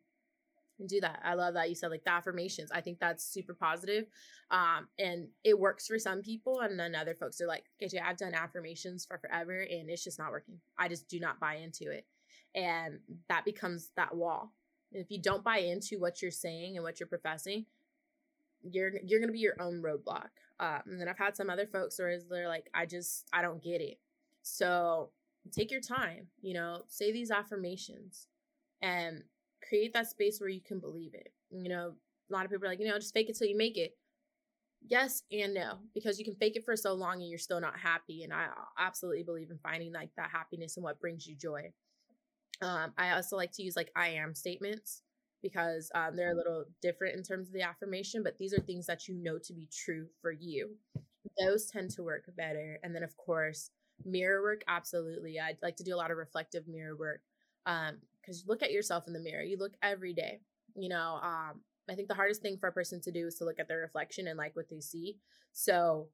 [0.88, 1.22] do that.
[1.24, 2.72] I love that you said like the affirmations.
[2.72, 4.06] I think that's super positive.
[4.52, 8.18] Um, and it works for some people, and then other folks are like, KJ, I've
[8.18, 10.60] done affirmations for forever and it's just not working.
[10.78, 12.06] I just do not buy into it.
[12.56, 14.54] And that becomes that wall.
[14.92, 17.66] If you don't buy into what you're saying and what you're professing,
[18.64, 20.30] you're you're gonna be your own roadblock.
[20.60, 23.62] Um, and then I've had some other folks where they're like, I just I don't
[23.62, 24.00] get it.
[24.42, 25.10] So
[25.52, 28.28] take your time, you know, say these affirmations
[28.82, 29.24] and
[29.68, 31.32] create that space where you can believe it.
[31.52, 31.94] You know,
[32.30, 33.96] a lot of people are like, you know, just fake it till you make it.
[34.88, 37.78] Yes and no, because you can fake it for so long and you're still not
[37.78, 38.24] happy.
[38.24, 41.72] And I absolutely believe in finding like that happiness and what brings you joy.
[42.62, 45.02] Um, I also like to use like I am statements
[45.42, 48.88] because um, they're a little different in terms of the affirmation, but these are things
[48.88, 50.76] that you know to be true for you.
[51.40, 52.80] Those tend to work better.
[52.82, 53.70] And then, of course,
[54.04, 55.40] mirror work, absolutely.
[55.40, 57.22] I'd like to do a lot of reflective mirror work
[57.64, 59.44] because um, look at yourself in the mirror.
[59.44, 60.40] You look every day.
[60.76, 63.46] You know, um, I think the hardest thing for a person to do is to
[63.46, 65.18] look at their reflection and like what they see.
[65.52, 66.08] So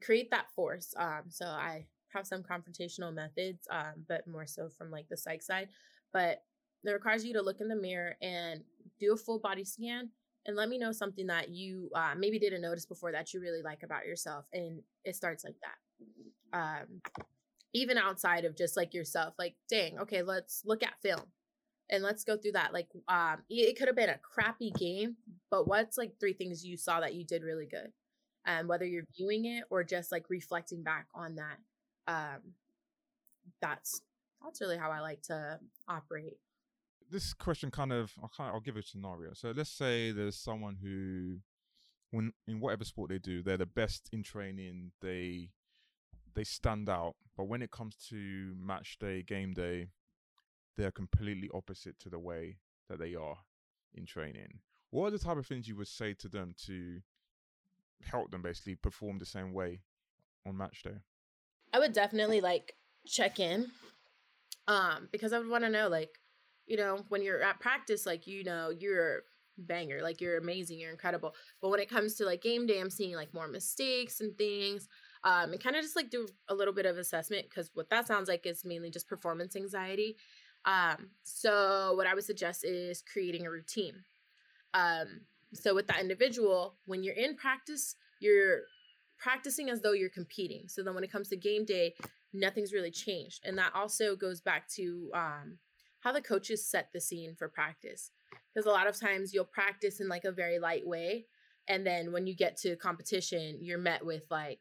[0.00, 0.94] create that force.
[0.96, 5.42] Um, so I have some confrontational methods, um, but more so from like the psych
[5.42, 5.68] side.
[6.12, 6.42] But
[6.84, 8.62] it requires you to look in the mirror and
[8.98, 10.10] do a full body scan
[10.46, 13.62] and let me know something that you uh, maybe didn't notice before that you really
[13.62, 14.46] like about yourself.
[14.52, 16.58] And it starts like that.
[16.58, 17.00] Um,
[17.72, 21.22] even outside of just like yourself, like, dang, okay, let's look at film
[21.90, 22.72] and let's go through that.
[22.72, 25.16] Like, um, it could have been a crappy game,
[25.50, 27.92] but what's like three things you saw that you did really good?
[28.46, 31.58] And um, whether you're viewing it or just like reflecting back on that,
[32.10, 32.54] um,
[33.60, 34.00] that's
[34.42, 36.38] that's really how I like to operate
[37.10, 39.32] this question kind of I can't, I'll give a scenario.
[39.34, 41.38] So let's say there's someone who,
[42.10, 44.92] when in whatever sport they do, they're the best in training.
[45.00, 45.50] They
[46.34, 49.88] they stand out, but when it comes to match day, game day,
[50.76, 53.36] they're completely opposite to the way that they are
[53.94, 54.60] in training.
[54.90, 57.00] What are the type of things you would say to them to
[58.02, 59.80] help them basically perform the same way
[60.46, 60.98] on match day?
[61.72, 62.74] I would definitely like
[63.06, 63.68] check in
[64.68, 66.20] um because I would want to know like
[66.70, 69.22] you know, when you're at practice, like, you know, you're
[69.58, 71.34] banger, like you're amazing, you're incredible.
[71.60, 74.88] But when it comes to like game day, I'm seeing like more mistakes and things.
[75.24, 78.06] Um, and kind of just like do a little bit of assessment because what that
[78.06, 80.16] sounds like is mainly just performance anxiety.
[80.64, 84.04] Um, so what I would suggest is creating a routine.
[84.72, 88.60] Um, so with that individual, when you're in practice, you're
[89.20, 90.64] practicing as though you're competing.
[90.68, 91.94] So then when it comes to game day,
[92.32, 93.42] nothing's really changed.
[93.44, 95.58] And that also goes back to um
[96.00, 98.10] how the coaches set the scene for practice.
[98.52, 101.26] Because a lot of times you'll practice in like a very light way.
[101.68, 104.60] And then when you get to competition, you're met with like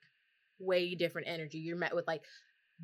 [0.60, 1.58] way different energy.
[1.60, 2.24] You're met with like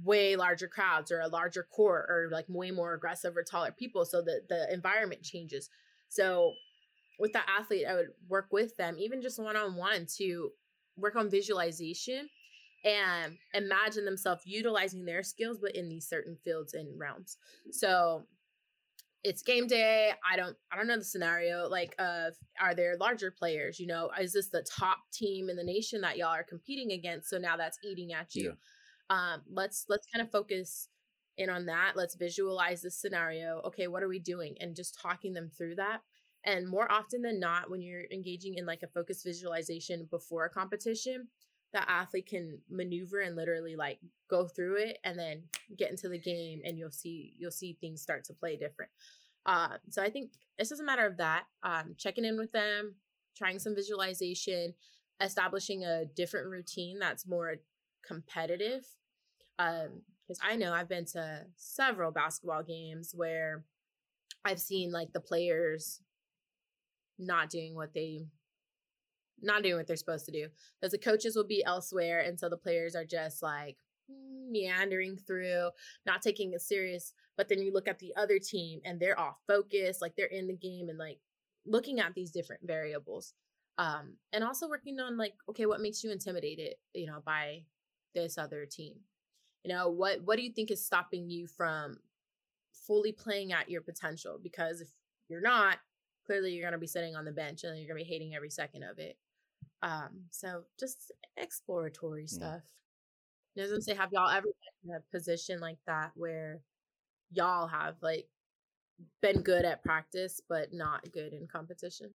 [0.03, 4.05] way larger crowds or a larger court or like way more aggressive or taller people.
[4.05, 5.69] So the, the environment changes.
[6.09, 6.53] So
[7.19, 10.51] with that athlete, I would work with them, even just one on one, to
[10.97, 12.29] work on visualization
[12.83, 17.37] and imagine themselves utilizing their skills, but in these certain fields and realms.
[17.71, 18.27] So
[19.23, 20.11] it's game day.
[20.31, 24.11] I don't i don't know the scenario like of are there larger players you know?
[24.21, 27.29] Is this the top team in the nation that y'all are competing against?
[27.29, 28.53] So now that's eating at you.
[29.09, 29.33] Yeah.
[29.33, 30.89] um let's let's kind of focus
[31.37, 31.93] in on that.
[31.95, 33.61] Let's visualize this scenario.
[33.65, 34.55] Okay what are we doing?
[34.59, 36.01] And just talking them through that
[36.45, 40.49] and more often than not when you're engaging in like a focused visualization before a
[40.49, 41.27] competition
[41.73, 45.43] the athlete can maneuver and literally like go through it and then
[45.77, 48.91] get into the game and you'll see you'll see things start to play different.
[49.45, 52.95] Uh, so i think it's just a matter of that um, checking in with them
[53.35, 54.73] trying some visualization
[55.21, 57.55] establishing a different routine that's more
[58.05, 58.85] competitive.
[59.59, 63.63] Um, because I know I've been to several basketball games where
[64.43, 66.01] I've seen like the players
[67.17, 68.27] not doing what they
[69.41, 70.47] not doing what they're supposed to do.
[70.79, 75.69] Because the coaches will be elsewhere, and so the players are just like meandering through,
[76.05, 77.13] not taking it serious.
[77.37, 80.47] But then you look at the other team and they're off focus, like they're in
[80.47, 81.19] the game and like
[81.65, 83.33] looking at these different variables.
[83.77, 87.63] Um, and also working on like, okay, what makes you intimidated, you know, by
[88.13, 88.93] this other team?
[89.63, 91.97] You know, what what do you think is stopping you from
[92.87, 94.39] fully playing at your potential?
[94.41, 94.89] Because if
[95.27, 95.77] you're not,
[96.25, 98.83] clearly you're gonna be sitting on the bench and you're gonna be hating every second
[98.83, 99.17] of it.
[99.81, 102.29] Um, so just exploratory mm.
[102.29, 102.61] stuff.
[103.55, 106.59] Doesn't say have y'all ever been in a position like that where
[107.31, 108.27] y'all have like
[109.21, 112.13] been good at practice but not good in competition?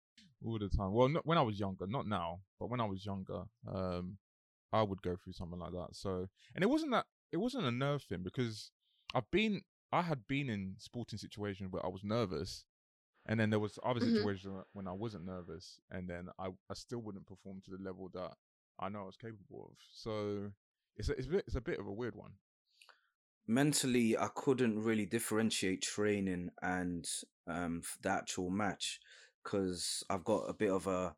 [0.45, 0.93] All the time.
[0.93, 4.17] Well, when I was younger, not now, but when I was younger, um,
[4.73, 5.89] I would go through something like that.
[5.93, 8.71] So, and it wasn't that it wasn't a nerve thing because
[9.15, 12.65] I've been I had been in sporting situations where I was nervous,
[13.27, 14.17] and then there was other mm-hmm.
[14.17, 18.11] situations when I wasn't nervous, and then I I still wouldn't perform to the level
[18.15, 18.33] that
[18.79, 19.77] I know I was capable of.
[19.93, 20.51] So
[20.97, 22.33] it's a, it's a bit, it's a bit of a weird one.
[23.47, 27.07] Mentally, I couldn't really differentiate training and
[27.47, 29.01] um the actual match
[29.43, 31.15] because I've got a bit of a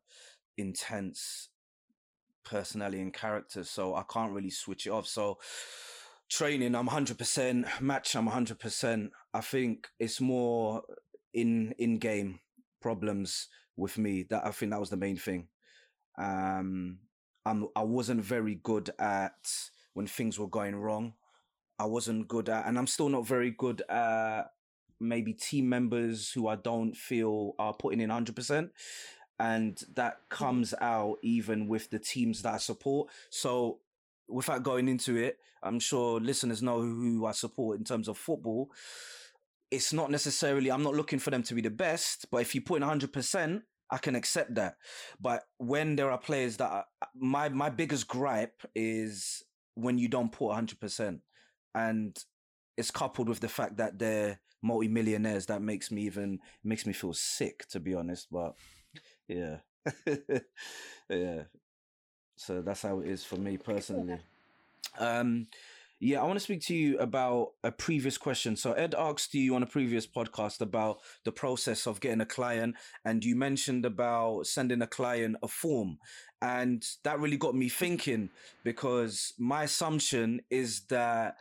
[0.57, 1.49] intense
[2.43, 5.07] personality and character, so I can't really switch it off.
[5.07, 5.39] So
[6.29, 7.81] training, I'm 100%.
[7.81, 9.09] Match, I'm 100%.
[9.33, 10.83] I think it's more
[11.33, 12.39] in in game
[12.81, 14.23] problems with me.
[14.29, 15.47] That I think that was the main thing.
[16.17, 16.99] Um,
[17.45, 19.51] I'm I wasn't very good at
[19.93, 21.13] when things were going wrong.
[21.77, 24.51] I wasn't good at, and I'm still not very good at
[24.99, 28.69] maybe team members who I don't feel are putting in 100%.
[29.39, 30.43] And that mm-hmm.
[30.45, 33.09] comes out even with the teams that I support.
[33.29, 33.79] So
[34.27, 38.69] without going into it, I'm sure listeners know who I support in terms of football
[39.71, 42.61] it's not necessarily I'm not looking for them to be the best, but if you
[42.61, 44.75] put in 100%, I can accept that.
[45.19, 49.43] But when there are players that are, my my biggest gripe is
[49.75, 51.19] when you don't put 100%.
[51.75, 52.17] And
[52.77, 57.13] it's coupled with the fact that they're multi-millionaires that makes me even makes me feel
[57.13, 58.55] sick to be honest, but
[59.27, 59.57] yeah.
[61.09, 61.43] yeah.
[62.35, 64.17] So that's how it is for me personally.
[64.97, 65.47] Um
[65.99, 68.55] yeah, I want to speak to you about a previous question.
[68.55, 72.75] So Ed asked you on a previous podcast about the process of getting a client,
[73.03, 75.97] and you mentioned about sending a client a form.
[76.41, 78.29] And that really got me thinking
[78.63, 81.35] because my assumption is that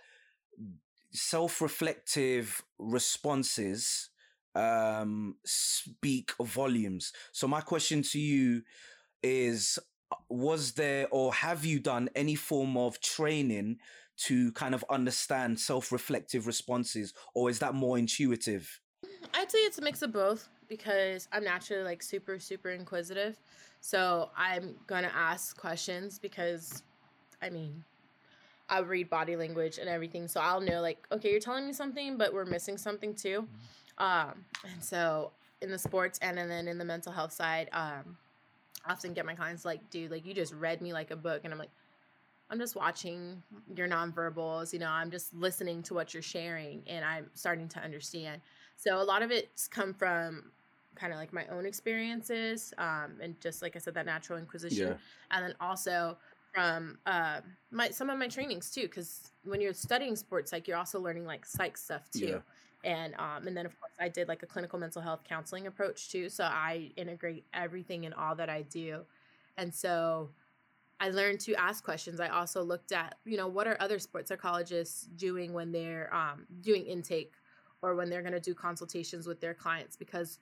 [1.12, 4.10] self-reflective responses
[4.56, 7.12] um, speak volumes.
[7.30, 8.62] So my question to you
[9.22, 9.78] is
[10.30, 13.78] was there or have you done any form of training
[14.18, 18.80] to kind of understand self-reflective responses or is that more intuitive?
[19.34, 23.38] I'd say it's a mix of both because i'm naturally like super super inquisitive.
[23.80, 26.82] So i'm gonna ask questions because
[27.40, 27.84] i mean
[28.68, 32.18] i read body language and everything so i'll know like okay you're telling me something
[32.18, 33.46] but we're missing something too.
[33.98, 34.04] Mm-hmm.
[34.04, 35.30] um and so
[35.62, 38.16] in the sports and then in the mental health side um
[38.84, 41.42] I often get my clients like dude like you just read me like a book
[41.44, 41.70] and i'm like
[42.50, 43.42] I'm just watching
[43.76, 47.80] your nonverbals, you know, I'm just listening to what you're sharing and I'm starting to
[47.80, 48.40] understand.
[48.76, 50.50] So a lot of it's come from
[50.94, 54.88] kind of like my own experiences um, and just like I said, that natural inquisition.
[54.88, 54.94] Yeah.
[55.30, 56.16] And then also
[56.54, 60.78] from uh, my some of my trainings too, because when you're studying sports psych, you're
[60.78, 62.40] also learning like psych stuff too.
[62.84, 62.90] Yeah.
[62.90, 66.10] And um, and then of course I did like a clinical mental health counseling approach
[66.10, 66.28] too.
[66.30, 69.02] So I integrate everything in all that I do.
[69.58, 70.30] And so
[71.00, 72.18] I learned to ask questions.
[72.18, 76.46] I also looked at, you know, what are other sports psychologists doing when they're um,
[76.60, 77.34] doing intake
[77.82, 80.38] or when they're going to do consultations with their clients because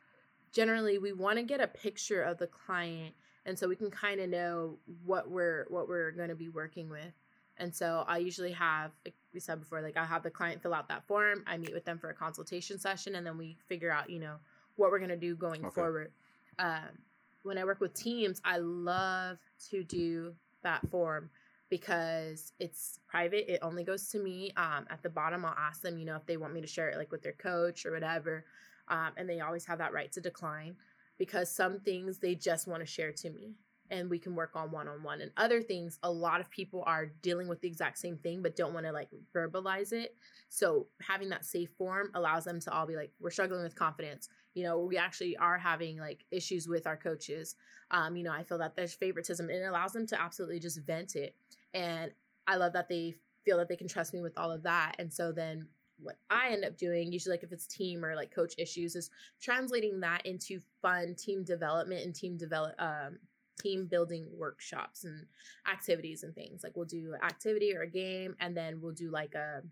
[0.53, 3.14] generally we want to get a picture of the client
[3.45, 6.91] and so we can kind of know what we're what we're going to be working
[6.91, 7.12] with.
[7.59, 10.74] And so I usually have, like we said before, like I have the client fill
[10.74, 11.43] out that form.
[11.47, 14.35] I meet with them for a consultation session, and then we figure out, you know,
[14.74, 15.74] what we're gonna do going okay.
[15.74, 16.11] forward.
[16.59, 16.99] Um,
[17.45, 19.39] when I work with teams, I love
[19.70, 20.35] to do
[20.67, 21.31] that form
[21.71, 23.53] because it's private.
[23.53, 24.53] It only goes to me.
[24.57, 26.89] Um, at the bottom, I'll ask them, you know, if they want me to share
[26.91, 28.45] it like with their coach or whatever.
[28.89, 30.77] Um, and they always have that right to decline
[31.19, 33.55] because some things they just want to share to me
[33.91, 35.21] and we can work on one on one.
[35.21, 38.57] And other things, a lot of people are dealing with the exact same thing but
[38.57, 40.14] don't want to like verbalize it.
[40.49, 44.29] So having that safe form allows them to all be like, we're struggling with confidence.
[44.57, 47.57] You know, we actually are having like issues with our coaches.
[47.91, 50.81] Um, you know, I feel that there's favoritism and it allows them to absolutely just
[50.81, 51.37] vent it.
[51.75, 52.11] And
[52.47, 54.97] I love that they feel that they can trust me with all of that.
[54.99, 58.35] And so then what I end up doing, usually like if it's team or like
[58.35, 59.11] coach issues, is
[59.43, 63.19] translating that into fun team development and team develop um
[63.61, 65.27] team building workshops and
[65.71, 66.63] activities and things.
[66.65, 69.63] Like we'll do an activity or a game and then we'll do like a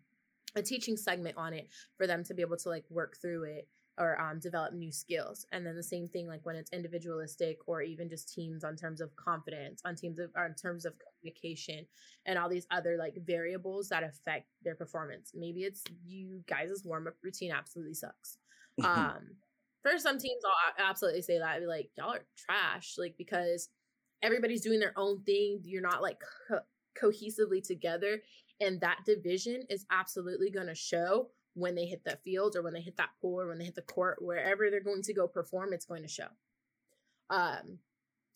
[0.56, 3.66] a teaching segment on it for them to be able to like work through it
[3.98, 5.46] or um, develop new skills.
[5.52, 9.00] And then the same thing, like when it's individualistic or even just teams on terms
[9.00, 11.86] of confidence, on teams of, or in terms of communication
[12.26, 15.32] and all these other like variables that affect their performance.
[15.34, 18.38] Maybe it's you guys' warm up routine absolutely sucks.
[18.84, 19.36] um,
[19.82, 21.48] for some teams, I'll absolutely say that.
[21.48, 22.94] I'd be like, y'all are trash.
[22.98, 23.68] Like, because
[24.22, 25.60] everybody's doing their own thing.
[25.62, 26.18] You're not like
[26.48, 26.60] co-
[27.00, 28.22] cohesively together.
[28.60, 32.74] And that division is absolutely going to show when they hit that field or when
[32.74, 35.26] they hit that pool or when they hit the court, wherever they're going to go
[35.26, 36.28] perform, it's going to show.
[37.30, 37.78] Um,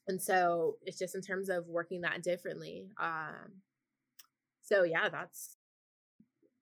[0.07, 2.89] and so it's just in terms of working that differently.
[2.99, 3.63] Um,
[4.63, 5.57] so yeah, that's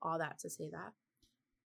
[0.03, 0.93] all that to say that.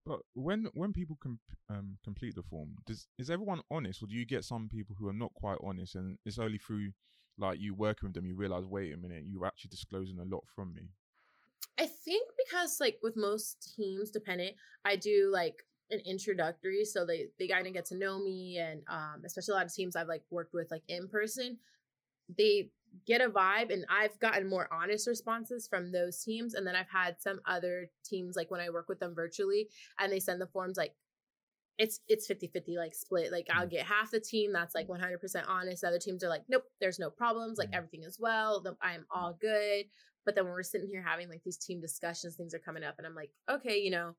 [0.07, 4.15] But when when people com- um, complete the form, does is everyone honest, or do
[4.15, 6.93] you get some people who are not quite honest, and it's only through
[7.39, 10.45] like you working with them you realize, wait a minute, you're actually disclosing a lot
[10.55, 10.91] from me.
[11.79, 14.55] I think because like with most teams dependent,
[14.85, 18.83] I do like an introductory so they they kind of get to know me and
[18.89, 21.59] um especially a lot of teams I've like worked with like in person,
[22.39, 22.71] they
[23.07, 26.91] get a vibe and I've gotten more honest responses from those teams and then I've
[26.91, 30.47] had some other teams like when I work with them virtually and they send the
[30.47, 30.95] forms like
[31.79, 33.71] it's it's 50-50 like split like I'll mm.
[33.71, 37.11] get half the team that's like 100% honest other teams are like nope there's no
[37.11, 37.77] problems like mm.
[37.77, 39.87] everything is well I'm all good
[40.25, 42.95] but then when we're sitting here having like these team discussions, things are coming up,
[42.99, 44.15] and I'm like, okay, you know,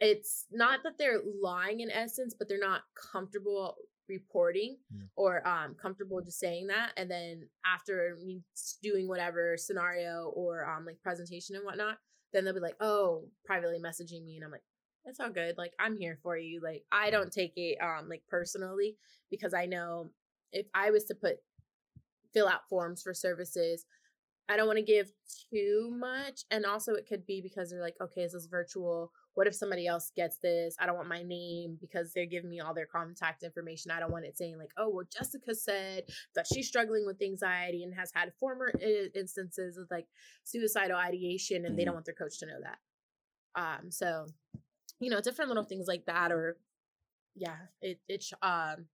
[0.00, 2.82] it's not that they're lying in essence, but they're not
[3.12, 3.76] comfortable
[4.10, 5.02] reporting yeah.
[5.16, 8.42] or um comfortable just saying that and then after me
[8.82, 11.96] doing whatever scenario or um like presentation and whatnot
[12.32, 14.64] then they'll be like oh privately messaging me and i'm like
[15.04, 18.22] it's all good like i'm here for you like i don't take it um like
[18.28, 18.96] personally
[19.30, 20.10] because i know
[20.52, 21.36] if i was to put
[22.34, 23.86] fill out forms for services
[24.50, 25.12] I don't want to give
[25.52, 26.40] too much.
[26.50, 29.12] And also, it could be because they're like, okay, this is virtual.
[29.34, 30.74] What if somebody else gets this?
[30.80, 33.92] I don't want my name because they're giving me all their contact information.
[33.92, 36.02] I don't want it saying, like, oh, well, Jessica said
[36.34, 38.72] that she's struggling with anxiety and has had former
[39.14, 40.08] instances of like
[40.42, 41.76] suicidal ideation, and mm-hmm.
[41.76, 41.98] they don't mm-hmm.
[41.98, 42.78] want their coach to know that.
[43.54, 44.26] Um, so,
[44.98, 46.56] you know, different little things like that, or
[47.36, 48.86] yeah, it, it, um,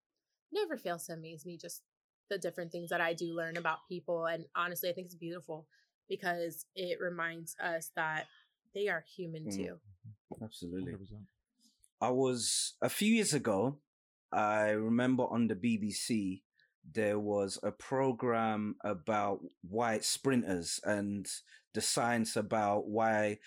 [0.52, 1.82] never fails to amaze me just
[2.28, 4.26] the different things that I do learn about people.
[4.26, 5.66] And honestly, I think it's beautiful
[6.08, 8.26] because it reminds us that
[8.74, 9.56] they are human mm.
[9.56, 9.76] too.
[10.42, 10.92] Absolutely.
[10.92, 10.98] 100%.
[12.00, 13.78] I was a few years ago,
[14.32, 16.42] I remember on the BBC,
[16.92, 21.26] there was a program about white sprinters and
[21.74, 23.38] the science about why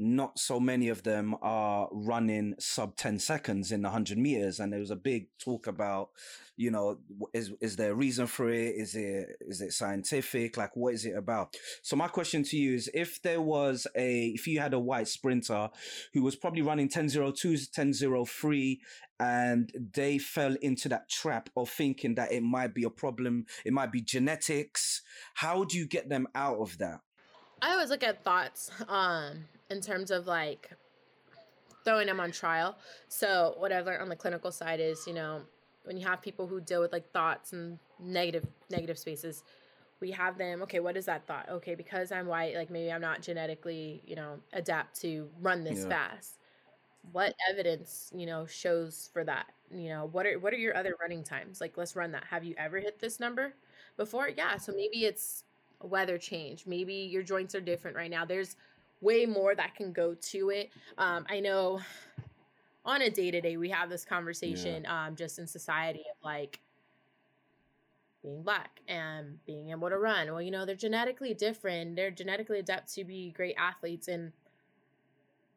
[0.00, 4.72] not so many of them are running sub 10 seconds in the 100 meters and
[4.72, 6.08] there was a big talk about
[6.56, 6.98] you know
[7.34, 8.74] is is there a reason for it?
[8.76, 10.56] Is it is it scientific?
[10.56, 11.54] Like what is it about?
[11.82, 15.08] So my question to you is if there was a if you had a white
[15.08, 15.68] sprinter
[16.14, 18.80] who was probably running 1002 1003
[19.18, 23.72] and they fell into that trap of thinking that it might be a problem it
[23.74, 25.02] might be genetics
[25.34, 27.00] how do you get them out of that?
[27.60, 30.70] I always look at thoughts um in terms of like
[31.84, 32.76] throwing them on trial.
[33.08, 35.42] So what I've learned on the clinical side is, you know,
[35.84, 39.42] when you have people who deal with like thoughts and negative negative spaces,
[40.00, 41.48] we have them, okay, what is that thought?
[41.48, 45.80] Okay, because I'm white, like maybe I'm not genetically, you know, adapt to run this
[45.82, 45.88] yeah.
[45.88, 46.38] fast.
[47.12, 49.46] What evidence, you know, shows for that?
[49.74, 51.60] You know, what are what are your other running times?
[51.60, 52.24] Like let's run that.
[52.24, 53.54] Have you ever hit this number
[53.96, 54.28] before?
[54.28, 55.44] Yeah, so maybe it's
[55.82, 56.66] weather change.
[56.66, 58.24] Maybe your joints are different right now.
[58.24, 58.56] There's
[59.00, 60.70] way more that can go to it.
[60.98, 61.80] Um, I know
[62.84, 65.06] on a day to day, we have this conversation yeah.
[65.06, 66.60] um, just in society of like
[68.22, 70.30] being black and being able to run.
[70.30, 71.96] Well, you know, they're genetically different.
[71.96, 74.08] They're genetically adept to be great athletes.
[74.08, 74.32] And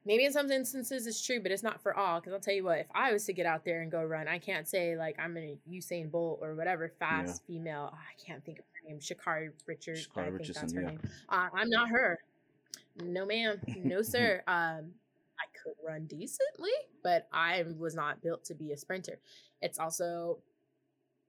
[0.05, 2.19] maybe in some instances it's true, but it's not for all.
[2.19, 4.27] Because I'll tell you what, if I was to get out there and go run,
[4.27, 7.55] I can't say like I'm a Usain Bolt or whatever fast yeah.
[7.55, 7.89] female.
[7.93, 8.99] Oh, I can't think of her name.
[8.99, 10.07] Sha'Carri Richards.
[10.07, 10.87] Sha'Carri I think Richardson, that's her yeah.
[10.87, 10.99] name.
[11.29, 12.19] Uh, I'm not her
[12.97, 13.59] no ma'am.
[13.83, 14.43] No sir.
[14.47, 14.91] Um
[15.39, 16.69] i could run decently
[17.03, 19.19] but i was not built to be a sprinter.
[19.61, 20.39] It's also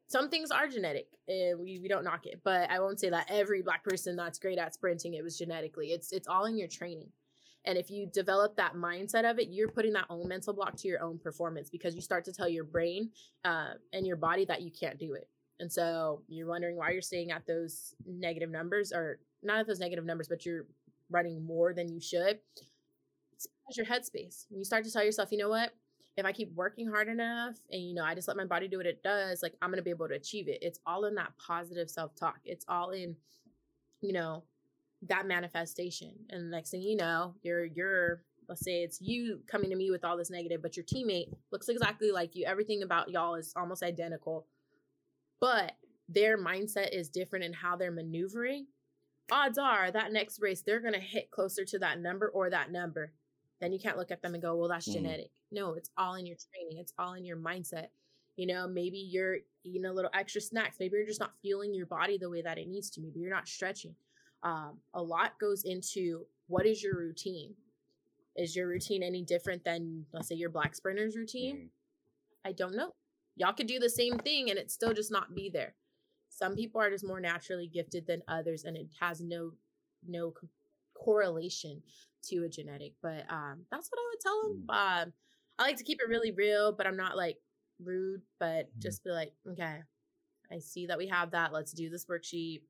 [0.07, 3.27] some things are genetic and we, we don't knock it but i won't say that
[3.31, 5.89] every black person that's great at sprinting it was genetically.
[5.89, 7.09] It's it's all in your training.
[7.67, 10.89] And if you develop that mindset of it you're putting that own mental block to
[10.89, 13.11] your own performance because you start to tell your brain
[13.45, 15.29] uh, and your body that you can't do it.
[15.61, 19.81] And so you're wondering why you're staying at those negative numbers or not at those
[19.81, 20.67] negative numbers but you're
[21.11, 22.38] running more than you should.
[23.68, 24.46] It's your headspace.
[24.50, 25.72] When you start to tell yourself, you know what?
[26.16, 28.76] If I keep working hard enough and you know, I just let my body do
[28.76, 30.59] what it does, like I'm gonna be able to achieve it.
[30.62, 32.38] It's all in that positive self-talk.
[32.44, 33.16] It's all in,
[34.00, 34.44] you know,
[35.09, 36.12] that manifestation.
[36.30, 40.05] And next thing you know, you're you're let's say it's you coming to me with
[40.05, 42.44] all this negative, but your teammate looks exactly like you.
[42.44, 44.46] Everything about y'all is almost identical.
[45.40, 45.72] But
[46.09, 48.66] their mindset is different in how they're maneuvering.
[49.31, 53.12] Odds are that next race they're gonna hit closer to that number or that number.
[53.61, 54.95] Then you can't look at them and go, well, that's mm.
[54.95, 55.31] genetic.
[55.51, 57.89] No, it's all in your training, it's all in your mindset.
[58.37, 60.77] You know, maybe you're eating a little extra snacks.
[60.81, 63.01] Maybe you're just not fueling your body the way that it needs to.
[63.01, 63.95] Maybe you're not stretching.
[64.43, 67.55] Um, a lot goes into what is your routine?
[68.37, 71.57] Is your routine any different than, let's say, your black sprinter's routine?
[71.57, 71.68] Mm.
[72.45, 72.93] I don't know.
[73.37, 75.75] Y'all could do the same thing and it still just not be there.
[76.37, 79.53] Some people are just more naturally gifted than others, and it has no
[80.07, 80.49] no co-
[80.95, 81.82] correlation
[82.28, 82.93] to a genetic.
[83.03, 84.64] But um, that's what I would tell them.
[84.68, 85.03] Mm.
[85.03, 85.12] Um,
[85.59, 87.39] I like to keep it really real, but I'm not like
[87.82, 88.22] rude.
[88.39, 88.82] But mm.
[88.82, 89.80] just be like, okay,
[90.51, 91.53] I see that we have that.
[91.53, 92.62] Let's do this worksheet.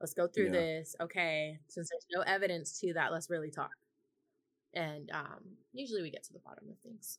[0.00, 0.52] Let's go through yeah.
[0.52, 0.96] this.
[1.00, 3.70] Okay, since there's no evidence to that, let's really talk
[4.74, 5.40] and um,
[5.72, 7.18] usually we get to the bottom of things.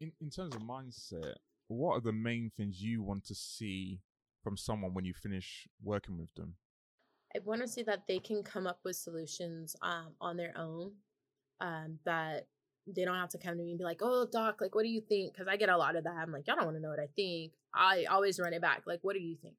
[0.00, 1.34] In in terms of mindset,
[1.68, 4.00] what are the main things you want to see
[4.48, 6.54] from someone when you finish working with them?
[7.36, 10.92] I want to see that they can come up with solutions um, on their own.
[11.60, 12.46] Um, that
[12.86, 14.88] they don't have to come to me and be like, "Oh, doc, like, what do
[14.88, 16.16] you think?" Because I get a lot of that.
[16.16, 18.84] I'm like, "Y'all don't want to know what I think." I always run it back.
[18.86, 19.56] Like, what do you think?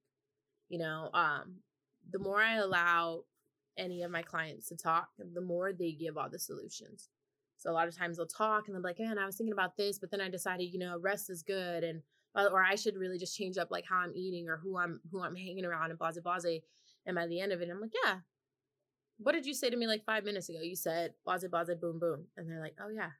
[0.69, 1.57] You know, um,
[2.09, 3.25] the more I allow
[3.77, 7.09] any of my clients to talk, the more they give all the solutions.
[7.57, 9.53] So a lot of times they'll talk and they'll be like, man, I was thinking
[9.53, 12.01] about this, but then I decided, you know, rest is good and
[12.35, 15.21] or I should really just change up like how I'm eating or who I'm who
[15.23, 16.61] I'm hanging around and blase blase.
[17.05, 18.17] And by the end of it, I'm like, yeah.
[19.17, 20.59] What did you say to me like five minutes ago?
[20.61, 22.25] You said blase blase boom boom.
[22.37, 23.11] And they're like, oh yeah.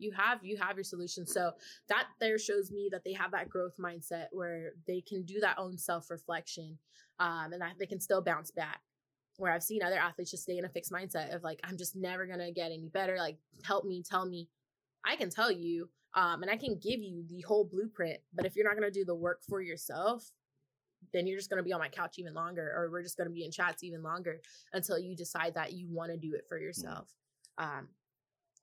[0.00, 1.26] You have you have your solution.
[1.26, 1.52] So
[1.88, 5.58] that there shows me that they have that growth mindset where they can do that
[5.58, 6.78] own self-reflection
[7.18, 8.80] um, and that they can still bounce back
[9.38, 11.96] where I've seen other athletes just stay in a fixed mindset of like, I'm just
[11.96, 13.16] never gonna get any better.
[13.16, 14.48] Like, help me, tell me.
[15.04, 18.18] I can tell you, um, and I can give you the whole blueprint.
[18.34, 20.28] But if you're not gonna do the work for yourself,
[21.12, 23.44] then you're just gonna be on my couch even longer, or we're just gonna be
[23.44, 24.40] in chats even longer
[24.72, 27.08] until you decide that you want to do it for yourself.
[27.56, 27.88] Um,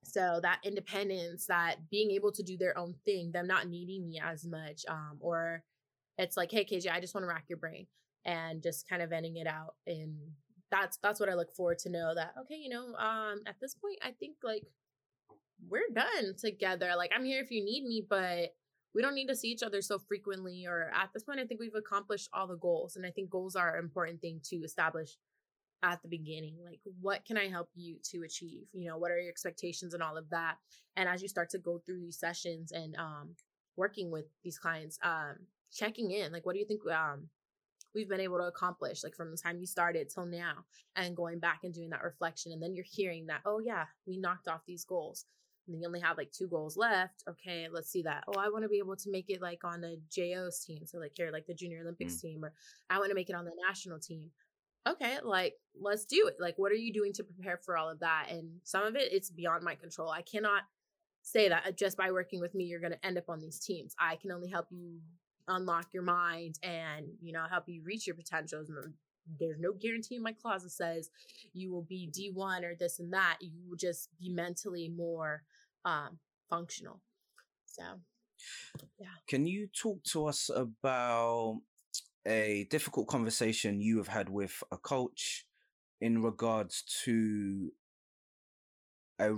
[0.04, 4.20] so that independence, that being able to do their own thing, them not needing me
[4.24, 5.64] as much, um, or
[6.18, 7.88] it's like, hey KJ, I just want to rack your brain
[8.26, 10.18] and just kind of ending it out And
[10.72, 13.76] that's that's what I look forward to know that okay, you know, um at this
[13.76, 14.64] point I think like
[15.70, 16.94] we're done together.
[16.98, 18.54] Like I'm here if you need me, but
[18.94, 21.60] we don't need to see each other so frequently or at this point I think
[21.60, 25.18] we've accomplished all the goals and I think goals are an important thing to establish
[25.84, 29.20] at the beginning like what can i help you to achieve you know what are
[29.20, 30.56] your expectations and all of that
[30.96, 33.36] and as you start to go through these sessions and um
[33.76, 35.36] working with these clients um
[35.72, 37.28] checking in like what do you think um
[37.94, 41.40] we've been able to accomplish like from the time you started till now and going
[41.40, 44.62] back and doing that reflection and then you're hearing that oh yeah we knocked off
[44.66, 45.26] these goals
[45.68, 48.24] and you only have like two goals left okay let's see that.
[48.28, 51.00] Oh i want to be able to make it like on the JOs team so
[51.00, 52.22] like here like the junior olympics mm.
[52.22, 52.54] team or
[52.90, 54.30] i want to make it on the national team.
[54.88, 56.36] Okay like let's do it.
[56.40, 58.28] Like what are you doing to prepare for all of that?
[58.30, 60.10] And some of it it's beyond my control.
[60.10, 60.64] I cannot
[61.22, 63.60] say that uh, just by working with me you're going to end up on these
[63.60, 63.96] teams.
[64.00, 65.00] I can only help you
[65.48, 68.70] unlock your mind and you know help you reach your potentials
[69.40, 71.10] there's no guarantee in my closet says
[71.54, 75.44] you will be d1 or this and that you will just be mentally more
[75.84, 76.20] um
[76.50, 77.02] functional.
[77.66, 77.84] So
[79.00, 79.08] yeah.
[79.28, 81.60] Can you talk to us about
[82.28, 85.46] a difficult conversation you have had with a coach
[86.02, 87.72] in regards to
[89.20, 89.32] a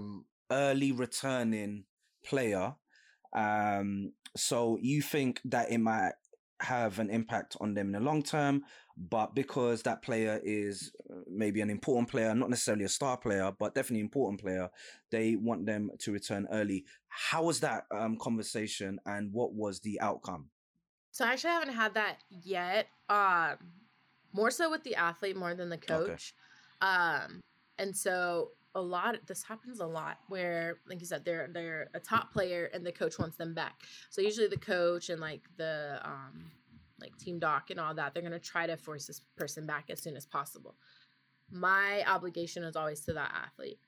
[0.51, 1.85] early returning
[2.25, 2.75] player?
[3.35, 6.13] Um, so you think that it might
[6.61, 8.63] have an impact on them in the long term,
[8.97, 13.51] but because that player is uh, maybe an important player, not necessarily a star player,
[13.59, 14.69] but definitely important player,
[15.11, 16.85] they want them to return early.
[17.07, 20.49] How was that um, conversation, and what was the outcome?
[21.11, 22.87] So I actually haven't had that yet.
[23.09, 23.57] Um,
[24.33, 26.33] more so with the athlete more than the coach.
[26.83, 26.91] Okay.
[26.91, 27.41] Um,
[27.79, 31.99] and so a lot this happens a lot where like you said they're they're a
[31.99, 33.81] top player and the coach wants them back.
[34.11, 36.45] So usually the coach and like the um
[37.01, 39.85] like team doc and all that they're going to try to force this person back
[39.89, 40.75] as soon as possible.
[41.51, 43.79] My obligation is always to that athlete.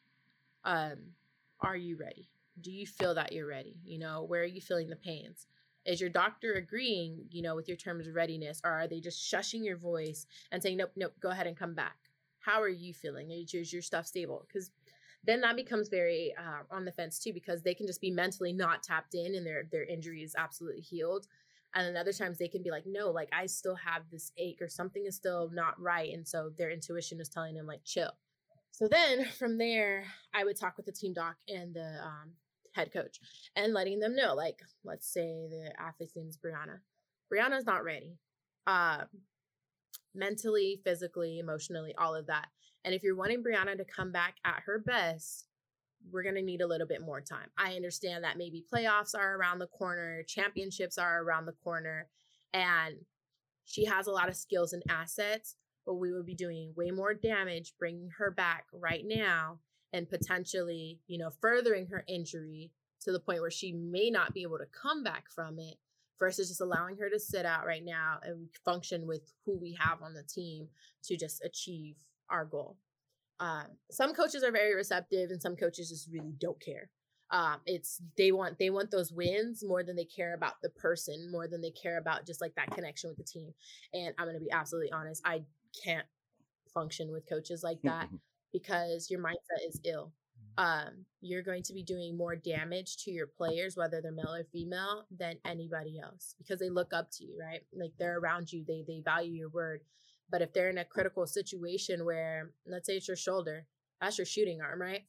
[0.63, 1.13] Um
[1.61, 2.31] are you ready?
[2.59, 3.77] Do you feel that you're ready?
[3.85, 5.45] You know where are you feeling the pains?
[5.85, 9.21] Is your doctor agreeing you know with your terms of readiness or are they just
[9.31, 12.09] shushing your voice and saying nope nope go ahead and come back
[12.39, 13.31] how are you feeling?
[13.31, 14.45] Is your, is your stuff stable?
[14.47, 14.71] Because
[15.24, 18.53] then that becomes very uh, on the fence too, because they can just be mentally
[18.53, 21.28] not tapped in and their their injury is absolutely healed.
[21.76, 24.59] And then other times they can be like, no, like I still have this ache
[24.61, 26.11] or something is still not right.
[26.13, 28.11] And so their intuition is telling them like chill.
[28.72, 32.32] So then from there, I would talk with the team doc and the um,
[32.74, 33.20] head coach
[33.55, 36.80] and letting them know, like, let's say the athlete's name is Brianna.
[37.32, 38.17] Brianna's not ready.
[38.65, 39.05] Um,
[40.15, 42.47] mentally, physically, emotionally, all of that.
[42.84, 45.47] And if you're wanting Brianna to come back at her best,
[46.11, 47.49] we're going to need a little bit more time.
[47.57, 52.07] I understand that maybe playoffs are around the corner, championships are around the corner,
[52.53, 52.95] and
[53.65, 55.55] she has a lot of skills and assets,
[55.86, 59.59] but we would be doing way more damage bringing her back right now
[59.93, 62.71] and potentially, you know, furthering her injury
[63.01, 65.75] to the point where she may not be able to come back from it
[66.17, 70.01] versus just allowing her to sit out right now and function with who we have
[70.01, 70.67] on the team
[71.03, 71.95] to just achieve
[72.30, 72.77] our goal.
[73.39, 76.89] Um, some coaches are very receptive and some coaches just really don't care.
[77.32, 81.32] Um, it's they want they want those wins more than they care about the person,
[81.32, 83.53] more than they care about just like that connection with the team.
[83.93, 85.43] And I'm gonna be absolutely honest, I
[85.84, 86.07] can't
[86.73, 88.09] function with coaches like that
[88.51, 90.11] because your mindset is ill.
[90.57, 94.43] Um, you're going to be doing more damage to your players, whether they're male or
[94.51, 97.61] female, than anybody else because they look up to you, right?
[97.73, 99.82] Like they're around you, they they value your word.
[100.32, 103.65] But if they're in a critical situation where, let's say it's your shoulder,
[103.99, 105.03] that's your shooting arm, right?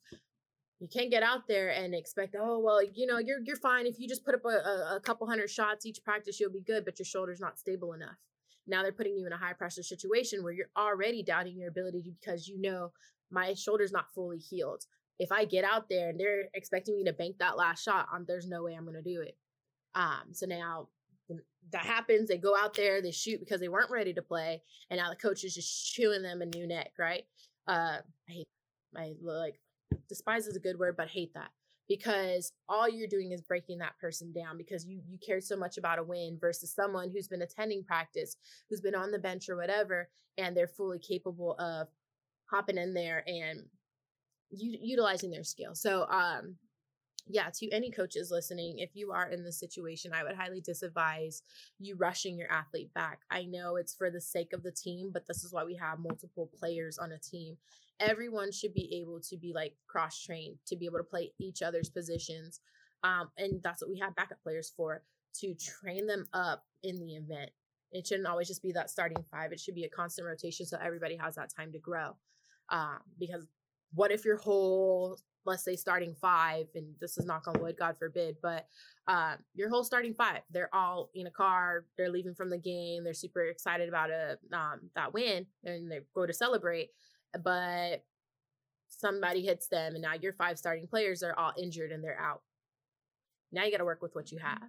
[0.80, 3.98] You can't get out there and expect, oh well, you know, you're you're fine if
[3.98, 6.84] you just put up a, a couple hundred shots each practice, you'll be good.
[6.84, 8.16] But your shoulder's not stable enough.
[8.66, 12.02] Now they're putting you in a high pressure situation where you're already doubting your ability
[12.02, 12.92] because you know
[13.30, 14.84] my shoulder's not fully healed.
[15.18, 18.24] If I get out there and they're expecting me to bank that last shot, um,
[18.26, 19.36] there's no way I'm going to do it.
[19.94, 20.88] Um, so now
[21.72, 22.28] that happens.
[22.28, 25.16] They go out there, they shoot because they weren't ready to play, and now the
[25.16, 27.24] coach is just chewing them a new neck, right?
[27.66, 28.48] Uh, I hate,
[29.22, 29.60] like,
[30.08, 31.50] despise is a good word, but hate that
[31.90, 35.76] because all you're doing is breaking that person down because you you cared so much
[35.76, 38.36] about a win versus someone who's been attending practice,
[38.68, 40.08] who's been on the bench or whatever,
[40.38, 41.88] and they're fully capable of
[42.48, 43.64] hopping in there and
[44.50, 45.74] u- utilizing their skill.
[45.74, 46.54] So, um,
[47.26, 51.42] yeah, to any coaches listening, if you are in this situation, I would highly disadvise
[51.78, 53.20] you rushing your athlete back.
[53.30, 55.98] I know it's for the sake of the team, but this is why we have
[55.98, 57.56] multiple players on a team.
[58.00, 61.62] Everyone should be able to be like cross trained to be able to play each
[61.62, 62.60] other's positions.
[63.04, 65.02] Um, and that's what we have backup players for
[65.40, 67.50] to train them up in the event.
[67.92, 69.52] It shouldn't always just be that starting five.
[69.52, 72.16] It should be a constant rotation so everybody has that time to grow.
[72.68, 73.46] Um, because
[73.94, 77.96] what if your whole let's say starting five, and this is knock on wood, God
[77.98, 78.66] forbid, but
[79.08, 83.04] uh, your whole starting five, they're all in a car, they're leaving from the game,
[83.04, 86.90] they're super excited about a um, that win, and they go to celebrate,
[87.42, 88.04] but
[88.88, 92.42] somebody hits them, and now your five starting players are all injured and they're out.
[93.52, 94.68] Now you got to work with what you have,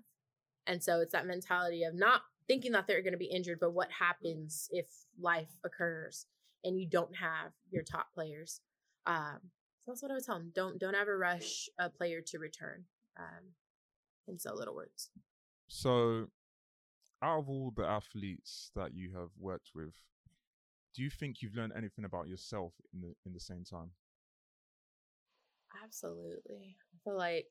[0.67, 3.73] and so it's that mentality of not thinking that they're going to be injured, but
[3.73, 4.85] what happens if
[5.19, 6.25] life occurs
[6.63, 8.61] and you don't have your top players.
[9.05, 9.39] Um,
[9.83, 10.51] so that's what I would tell them.
[10.53, 12.85] Don't don't ever rush a player to return.
[13.17, 13.53] Um,
[14.27, 15.09] in so little words.
[15.67, 16.27] So,
[17.23, 19.95] out of all the athletes that you have worked with,
[20.95, 23.91] do you think you've learned anything about yourself in the in the same time?
[25.83, 26.75] Absolutely.
[26.93, 27.47] I feel like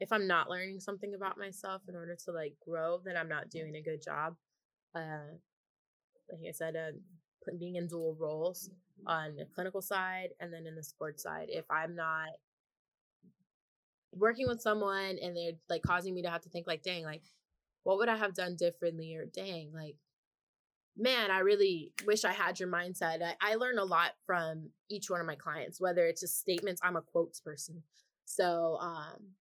[0.00, 3.50] if I'm not learning something about myself in order to like grow, then I'm not
[3.50, 4.36] doing a good job.
[4.94, 5.38] Uh,
[6.30, 6.92] like I said, uh,
[7.58, 8.70] being in dual roles
[9.06, 11.48] on the clinical side and then in the sports side.
[11.48, 12.28] If I'm not
[14.14, 17.22] working with someone and they're like causing me to have to think like, dang, like,
[17.84, 19.16] what would I have done differently?
[19.16, 19.96] Or dang, like,
[20.96, 23.22] man, I really wish I had your mindset.
[23.22, 26.80] I, I learn a lot from each one of my clients, whether it's just statements.
[26.84, 27.82] I'm a quotes person.
[28.24, 29.34] So um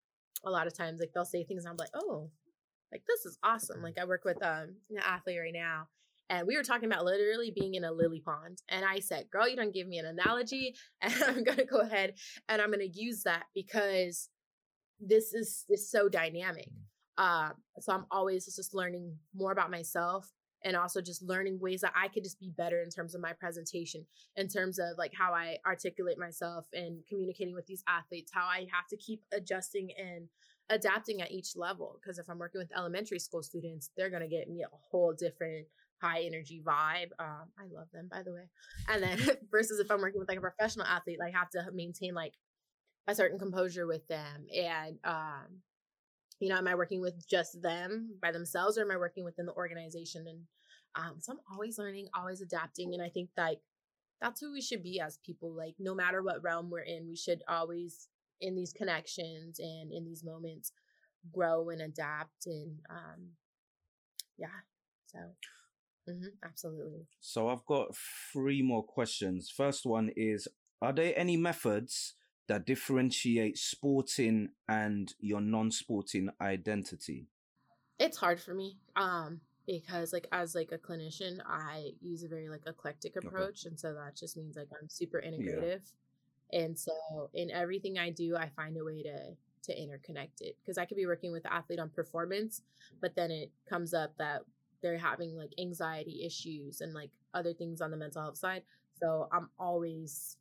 [0.43, 2.30] a lot of times like they'll say things I'm like, oh,
[2.91, 3.82] like this is awesome.
[3.82, 5.88] Like I work with um an athlete right now
[6.32, 8.63] and we were talking about literally being in a lily pond.
[8.69, 10.75] And I said, Girl, you don't give me an analogy.
[11.01, 12.13] And I'm going to go ahead
[12.47, 14.29] and I'm going to use that because
[14.99, 16.69] this is, is so dynamic.
[17.17, 20.32] Uh, so I'm always just learning more about myself
[20.63, 23.34] and also just learning ways that I could just be better in terms of my
[23.34, 24.05] presentation,
[24.38, 28.67] in terms of like how I articulate myself and communicating with these athletes, how I
[28.71, 30.29] have to keep adjusting and
[30.69, 31.99] adapting at each level.
[32.01, 35.13] Because if I'm working with elementary school students, they're going to get me a whole
[35.13, 35.65] different
[36.02, 37.12] high energy vibe.
[37.20, 38.49] Um, I love them, by the way.
[38.88, 39.20] And then
[39.52, 42.34] versus if I'm working with like a professional athlete, like have to maintain like
[43.08, 44.45] a certain composure with them.
[44.56, 45.62] And um,
[46.39, 49.45] you know, am I working with just them by themselves, or am I working within
[49.45, 50.26] the organization?
[50.28, 50.39] And
[50.95, 53.60] um, so I'm always learning, always adapting, and I think like
[54.20, 55.56] that's who we should be as people.
[55.56, 58.08] Like no matter what realm we're in, we should always
[58.41, 60.72] in these connections and in these moments
[61.32, 63.30] grow and adapt and um
[64.38, 64.47] yeah.
[65.06, 65.20] So
[66.10, 67.06] mm-hmm, absolutely.
[67.20, 67.95] So I've got
[68.34, 69.49] three more questions.
[69.49, 70.47] First one is
[70.82, 72.16] are there any methods
[72.47, 77.28] that differentiate sporting and your non-sporting identity?
[77.99, 78.78] It's hard for me.
[78.95, 83.70] Um because like as like a clinician i use a very like eclectic approach okay.
[83.70, 85.82] and so that just means like i'm super integrative
[86.52, 86.62] yeah.
[86.62, 86.91] and so
[87.34, 89.18] in everything i do i find a way to
[89.64, 92.62] to interconnect it because i could be working with the athlete on performance
[93.02, 94.41] but then it comes up that
[94.82, 98.63] they're having like anxiety issues and like other things on the mental health side
[98.99, 100.38] so i'm always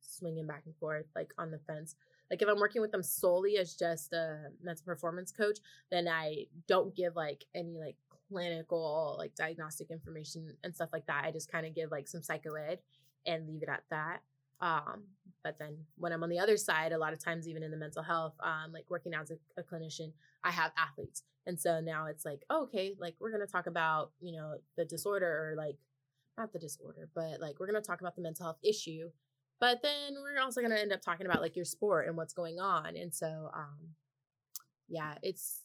[0.00, 1.96] swinging back and forth like on the fence
[2.30, 5.58] like if I'm working with them solely as just a mental performance coach,
[5.90, 7.96] then I don't give like any like
[8.28, 11.24] clinical like diagnostic information and stuff like that.
[11.24, 12.80] I just kind of give like some psycho ed
[13.26, 14.20] and leave it at that.
[14.60, 15.04] Um,
[15.44, 17.76] but then when I'm on the other side, a lot of times even in the
[17.76, 21.22] mental health, um, like working as a, a clinician, I have athletes.
[21.46, 24.84] And so now it's like, oh, okay, like we're gonna talk about, you know, the
[24.84, 25.76] disorder or like
[26.36, 29.10] not the disorder, but like we're gonna talk about the mental health issue.
[29.60, 32.58] But then we're also gonna end up talking about like your sport and what's going
[32.58, 32.96] on.
[32.96, 33.94] And so um
[34.88, 35.62] yeah, it's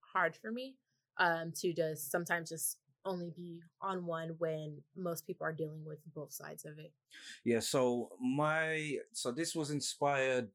[0.00, 0.76] hard for me
[1.18, 5.98] um, to just sometimes just only be on one when most people are dealing with
[6.14, 6.92] both sides of it.
[7.44, 7.60] Yeah.
[7.60, 10.50] So my so this was inspired.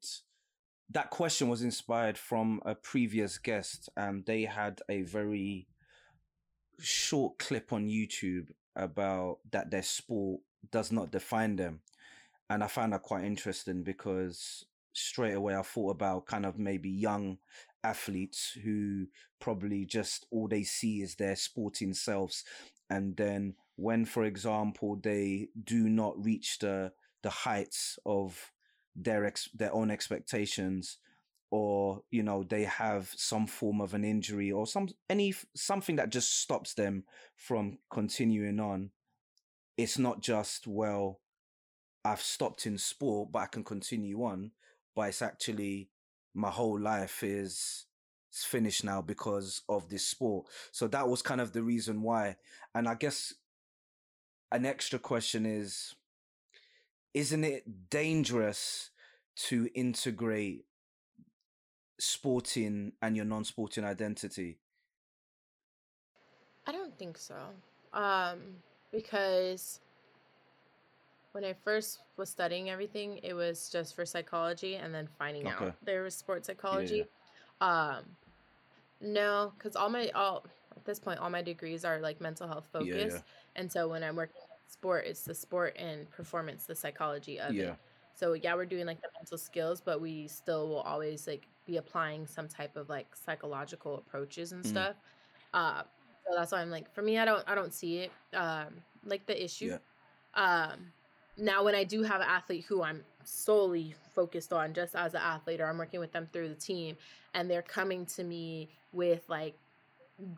[0.90, 5.66] That question was inspired from a previous guest, and they had a very
[6.78, 11.80] short clip on YouTube about that their sport does not define them.
[12.50, 16.90] And I found that quite interesting because straight away I thought about kind of maybe
[16.90, 17.38] young
[17.84, 19.06] athletes who
[19.40, 22.44] probably just all they see is their sporting selves.
[22.90, 28.52] And then when for example they do not reach the the heights of
[28.94, 30.98] their ex- their own expectations
[31.50, 36.10] or you know they have some form of an injury or some any something that
[36.10, 37.04] just stops them
[37.36, 38.90] from continuing on
[39.76, 41.20] it's not just well
[42.04, 44.50] i've stopped in sport but i can continue on
[44.94, 45.88] but it's actually
[46.34, 47.86] my whole life is
[48.30, 50.46] finished now because of this sport.
[50.70, 52.36] So that was kind of the reason why.
[52.74, 53.34] And I guess
[54.50, 55.94] an extra question is
[57.14, 58.90] isn't it dangerous
[59.34, 60.64] to integrate
[61.98, 64.58] sporting and your non-sporting identity?
[66.66, 67.36] I don't think so.
[67.92, 68.38] Um
[68.90, 69.80] because
[71.32, 75.66] when I first was studying everything, it was just for psychology and then finding okay.
[75.66, 77.04] out there was sports psychology.
[77.60, 77.96] Yeah.
[77.96, 78.04] Um
[79.00, 80.44] no, because all my all
[80.76, 82.96] at this point all my degrees are like mental health focused.
[82.96, 83.18] Yeah, yeah.
[83.56, 87.74] And so when I'm working sport, it's the sport and performance, the psychology of it.
[88.14, 91.78] So yeah, we're doing like the mental skills, but we still will always like be
[91.78, 94.68] applying some type of like psychological approaches and mm.
[94.68, 94.96] stuff.
[95.54, 95.82] Uh,
[96.24, 98.68] so that's why I'm like, for me, I don't I don't see it um
[99.04, 99.78] like the issue.
[100.34, 100.92] Um
[101.36, 105.20] now when I do have an athlete who I'm solely focused on just as an
[105.22, 106.96] athlete or I'm working with them through the team
[107.34, 109.54] and they're coming to me with like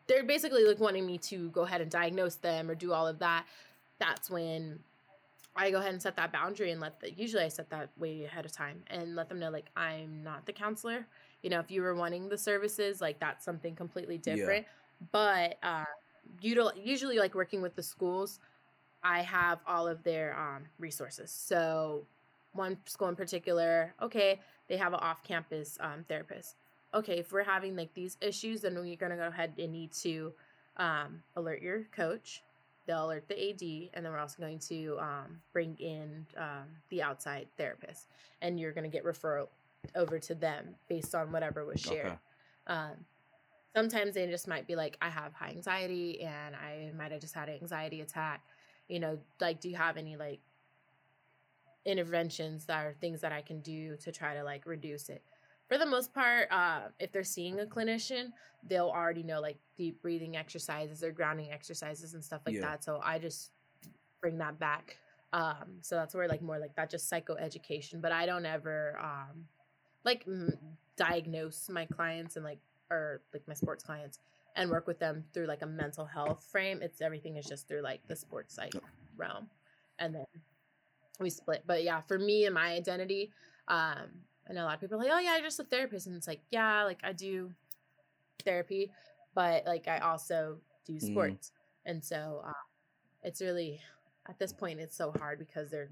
[0.07, 3.19] they're basically like wanting me to go ahead and diagnose them or do all of
[3.19, 3.45] that
[3.99, 4.79] that's when
[5.57, 8.25] I go ahead and set that boundary and let the usually I set that way
[8.25, 11.07] ahead of time and let them know like I'm not the counselor.
[11.43, 14.65] You know, if you were wanting the services, like that's something completely different.
[14.65, 15.07] Yeah.
[15.13, 15.85] But uh
[16.41, 18.41] usually like working with the schools,
[19.05, 21.31] I have all of their um, resources.
[21.31, 22.07] So,
[22.55, 26.57] one school in particular, okay, they have an off campus um, therapist.
[26.95, 29.93] Okay, if we're having like these issues, then we're going to go ahead and need
[29.93, 30.33] to
[30.79, 32.43] um, alert your coach.
[32.87, 37.03] They'll alert the AD, and then we're also going to um, bring in um, the
[37.03, 38.09] outside therapist,
[38.41, 39.49] and you're going to get referral
[39.95, 42.07] over to them based on whatever was shared.
[42.07, 42.17] Okay.
[42.69, 42.93] Um,
[43.75, 47.35] sometimes they just might be like, I have high anxiety, and I might have just
[47.35, 48.43] had an anxiety attack
[48.89, 50.41] you know like do you have any like
[51.85, 55.23] interventions that are things that i can do to try to like reduce it
[55.69, 58.33] for the most part uh if they're seeing a clinician
[58.69, 62.61] they'll already know like deep breathing exercises or grounding exercises and stuff like yeah.
[62.63, 63.51] that so i just
[64.21, 64.97] bring that back
[65.33, 69.45] um so that's where like more like that just psychoeducation but i don't ever um
[70.05, 70.57] like m-
[70.97, 72.59] diagnose my clients and like
[72.91, 74.21] or like my sports clients
[74.57, 76.81] and work with them through like a mental health frame.
[76.83, 78.73] It's everything is just through like the sports psych
[79.17, 79.49] realm.
[79.99, 80.27] And then
[81.21, 81.65] we split.
[81.67, 83.31] But yeah, for me and my identity,
[83.69, 84.11] um,
[84.49, 86.07] I know a lot of people are like, oh yeah, I'm just a therapist.
[86.07, 87.53] And it's like, yeah, like I do
[88.45, 88.91] therapy,
[89.35, 91.03] but like I also do mm.
[91.03, 91.51] sports.
[91.51, 91.91] Mm.
[91.91, 92.53] And so uh,
[93.23, 93.81] it's really
[94.29, 95.91] at this point it's so hard because they're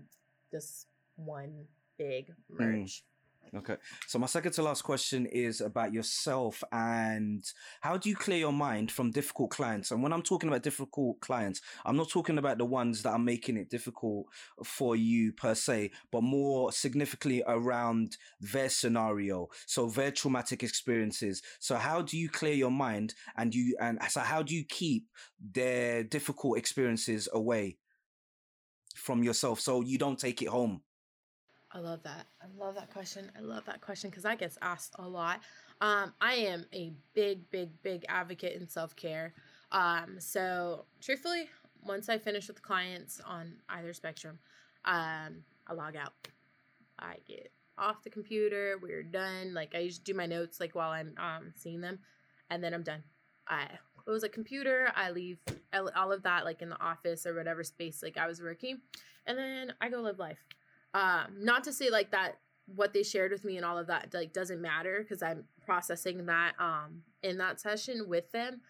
[0.51, 0.87] this
[1.17, 1.67] one
[1.99, 3.03] big Mm.
[3.55, 3.77] Okay.
[4.07, 7.45] So my second to last question is about yourself and
[7.83, 9.91] how do you clear your mind from difficult clients?
[9.91, 13.19] And when I'm talking about difficult clients, I'm not talking about the ones that are
[13.19, 14.27] making it difficult
[14.65, 19.49] for you per se, but more significantly around their scenario.
[19.67, 21.43] So their traumatic experiences.
[21.59, 25.09] So how do you clear your mind and you and so how do you keep
[25.53, 27.77] their difficult experiences away
[28.97, 30.81] from yourself so you don't take it home?
[31.75, 32.27] I love that.
[32.43, 33.31] I love that question.
[33.37, 35.41] I love that question because I get asked a lot.
[35.81, 39.33] Um, I am a big, big, big advocate in self care.
[39.73, 41.49] Um, so truthfully,
[41.83, 44.39] once I finish with clients on either spectrum,
[44.85, 46.13] um, I log out.
[46.99, 48.79] I get off the computer.
[48.83, 49.55] We're done.
[49.55, 52.01] Like I usually do my notes like while I'm um, seeing them,
[52.51, 53.03] and then I'm done.
[53.49, 53.67] I
[54.05, 54.93] close the computer.
[54.95, 55.39] I leave
[55.97, 58.83] all of that like in the office or whatever space like I was working,
[59.27, 60.45] and then I go live life
[60.95, 64.13] um not to say like that what they shared with me and all of that
[64.15, 68.61] like doesn't matter because i'm processing that um in that session with them.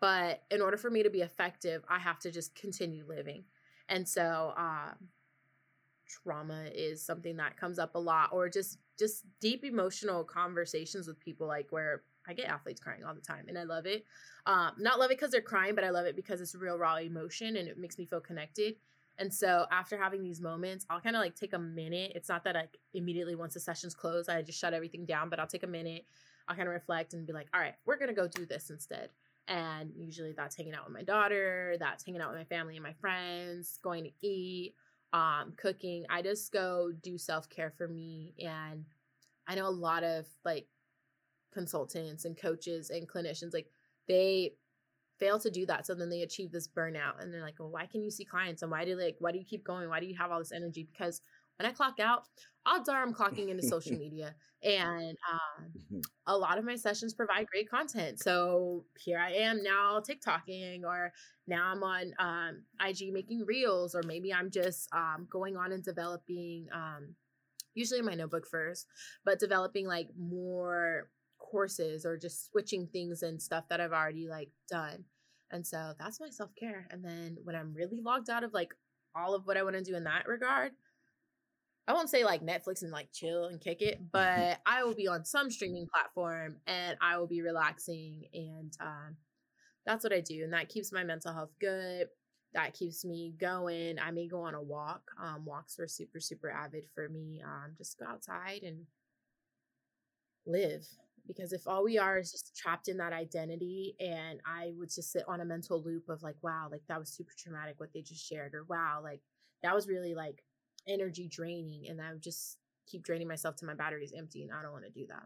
[0.00, 3.44] But in order for me to be effective i have to just continue living.
[3.88, 5.08] And so um
[6.06, 11.20] trauma is something that comes up a lot or just just deep emotional conversations with
[11.20, 14.04] people like where i get athletes crying all the time and i love it.
[14.46, 16.96] Um not love it because they're crying but i love it because it's real raw
[16.96, 18.76] emotion and it makes me feel connected
[19.18, 22.12] and so after having these moments, I'll kind of like take a minute.
[22.14, 25.40] It's not that like immediately once the session's closed, I just shut everything down, but
[25.40, 26.06] I'll take a minute.
[26.46, 28.70] I'll kind of reflect and be like, all right, we're going to go do this
[28.70, 29.10] instead.
[29.48, 32.82] And usually that's hanging out with my daughter, that's hanging out with my family and
[32.82, 34.74] my friends, going to eat,
[35.12, 36.04] um, cooking.
[36.08, 38.34] I just go do self care for me.
[38.38, 38.84] And
[39.46, 40.66] I know a lot of like
[41.52, 43.70] consultants and coaches and clinicians, like
[44.06, 44.52] they
[45.18, 47.86] fail to do that so then they achieve this burnout and they're like well why
[47.86, 49.88] can you see clients and why do like why do you keep going?
[49.88, 50.88] Why do you have all this energy?
[50.90, 51.20] Because
[51.58, 52.22] when i clock out
[52.66, 57.46] odds are i'm clocking into social media and um, a lot of my sessions provide
[57.46, 58.18] great content.
[58.20, 61.12] So here i am now tiktoking or
[61.46, 65.84] now i'm on um, ig making reels or maybe i'm just um, going on and
[65.84, 67.14] developing um,
[67.74, 68.86] usually in my notebook first
[69.24, 71.08] but developing like more
[71.38, 75.04] courses or just switching things and stuff that I've already like done.
[75.50, 76.86] And so that's my self care.
[76.90, 78.74] And then when I'm really logged out of like
[79.14, 80.72] all of what I want to do in that regard,
[81.86, 85.08] I won't say like Netflix and like chill and kick it, but I will be
[85.08, 88.24] on some streaming platform and I will be relaxing.
[88.34, 89.16] And um,
[89.86, 90.44] that's what I do.
[90.44, 92.08] And that keeps my mental health good.
[92.54, 93.98] That keeps me going.
[93.98, 95.02] I may go on a walk.
[95.22, 97.42] Um, walks were super, super avid for me.
[97.44, 98.86] Um, just go outside and
[100.46, 100.86] live
[101.28, 105.12] because if all we are is just trapped in that identity and i would just
[105.12, 108.02] sit on a mental loop of like wow like that was super traumatic what they
[108.02, 109.20] just shared or wow like
[109.62, 110.42] that was really like
[110.88, 114.62] energy draining and i would just keep draining myself to my batteries empty and i
[114.62, 115.24] don't want to do that.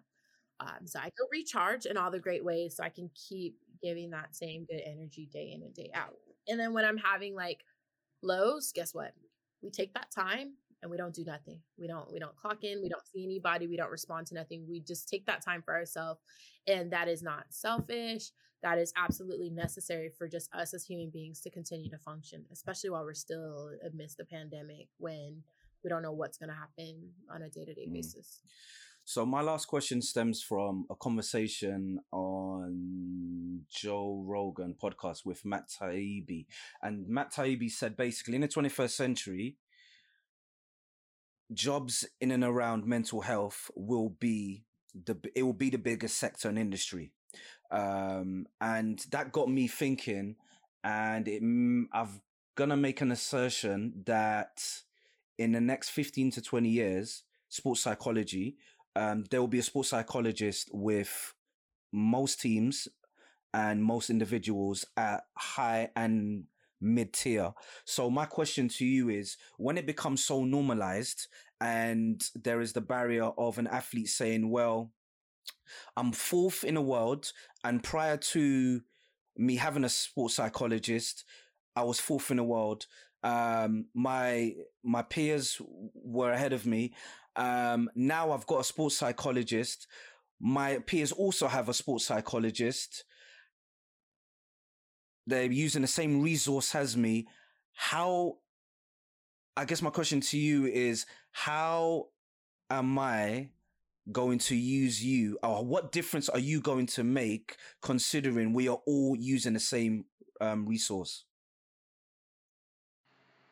[0.61, 4.11] Um, so i go recharge in all the great ways so i can keep giving
[4.11, 6.15] that same good energy day in and day out.
[6.49, 7.65] And then when i'm having like
[8.23, 9.13] lows guess what?
[9.63, 11.61] We take that time and we don't do nothing.
[11.79, 14.67] We don't we don't clock in, we don't see anybody, we don't respond to nothing.
[14.69, 16.21] We just take that time for ourselves
[16.67, 18.31] and that is not selfish.
[18.63, 22.91] That is absolutely necessary for just us as human beings to continue to function, especially
[22.91, 25.43] while we're still amidst the pandemic when
[25.83, 27.95] we don't know what's going to happen on a day-to-day Mm.
[27.95, 28.41] basis.
[29.05, 36.47] So my last question stems from a conversation on Joe Rogan podcast with Matt Taibbi.
[36.83, 39.57] And Matt Taibbi said basically in the 21st century,
[41.55, 46.49] jobs in and around mental health will be the it will be the biggest sector
[46.49, 47.13] and industry.
[47.71, 50.37] Um, and that got me thinking,
[50.85, 52.21] and it, mm, I've
[52.55, 54.63] gonna make an assertion that
[55.39, 58.57] in the next 15 to 20 years, sports psychology,
[58.95, 61.35] um, there will be a sports psychologist with
[61.93, 62.89] most teams
[63.55, 66.45] and most individuals at high and
[66.83, 67.53] mid tier.
[67.85, 71.29] So my question to you is when it becomes so normalized
[71.61, 74.93] and there is the barrier of an athlete saying, well,
[75.97, 77.33] I'm fourth in the world
[77.65, 78.83] and prior to
[79.37, 81.25] me having a sports psychologist,
[81.75, 82.87] I was fourth in the world.
[83.23, 85.61] Um, my my peers
[85.95, 86.95] were ahead of me.
[87.37, 89.87] Um, now I've got a sports psychologist.
[90.41, 93.05] My peers also have a sports psychologist.
[95.27, 97.27] They're using the same resource as me.
[97.75, 98.39] How,
[99.57, 102.09] I guess my question to you is how
[102.71, 103.49] am I
[104.11, 108.81] going to use you or what difference are you going to make considering we are
[108.87, 110.07] all using the same
[110.41, 111.25] um, resource?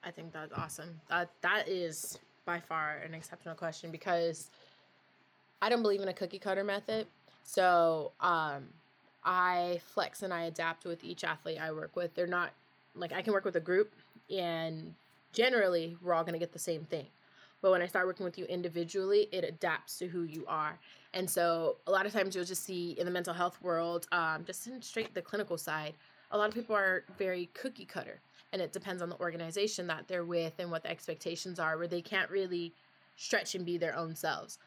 [0.02, 1.00] I think that's awesome.
[1.08, 4.50] That that is by far an exceptional question because
[5.62, 7.06] I don't believe in a cookie cutter method.
[7.42, 8.68] So um,
[9.24, 12.14] I flex and I adapt with each athlete I work with.
[12.14, 12.52] They're not
[12.94, 13.92] like I can work with a group
[14.30, 14.94] and
[15.32, 17.06] generally we're all going to get the same thing.
[17.62, 20.78] But when I start working with you individually, it adapts to who you are.
[21.12, 24.44] And so a lot of times you'll just see in the mental health world, um,
[24.46, 25.94] just in straight the clinical side,
[26.30, 28.20] a lot of people are very cookie cutter.
[28.52, 31.86] And it depends on the organization that they're with and what the expectations are, where
[31.86, 32.72] they can't really
[33.16, 34.58] stretch and be their own selves.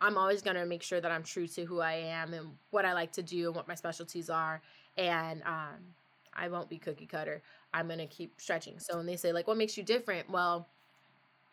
[0.00, 2.84] I'm always going to make sure that I'm true to who I am and what
[2.84, 4.62] I like to do and what my specialties are.
[4.96, 5.94] And um,
[6.34, 7.42] I won't be cookie cutter.
[7.74, 8.78] I'm going to keep stretching.
[8.78, 10.30] So when they say, like, what makes you different?
[10.30, 10.68] Well,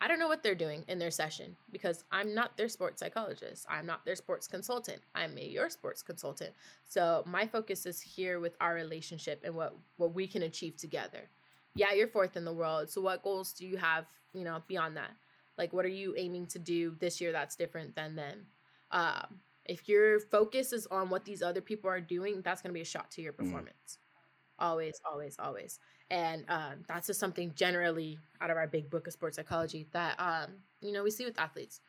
[0.00, 3.66] I don't know what they're doing in their session because I'm not their sports psychologist.
[3.68, 5.00] I'm not their sports consultant.
[5.14, 6.52] I'm a your sports consultant.
[6.84, 11.28] So my focus is here with our relationship and what what we can achieve together.
[11.74, 12.90] Yeah, you're fourth in the world.
[12.90, 15.10] So what goals do you have, you know, beyond that?
[15.58, 18.46] Like, what are you aiming to do this year that's different than them?
[18.90, 22.74] Um, if your focus is on what these other people are doing, that's going to
[22.74, 23.38] be a shot to your mm.
[23.38, 23.98] performance.
[23.98, 24.64] Mm.
[24.64, 25.78] Always, always, always.
[26.10, 30.18] And um, that's just something generally out of our big book of sports psychology that,
[30.18, 31.80] um, you know, we see with athletes.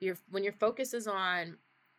[0.00, 1.56] Your, when your focus is on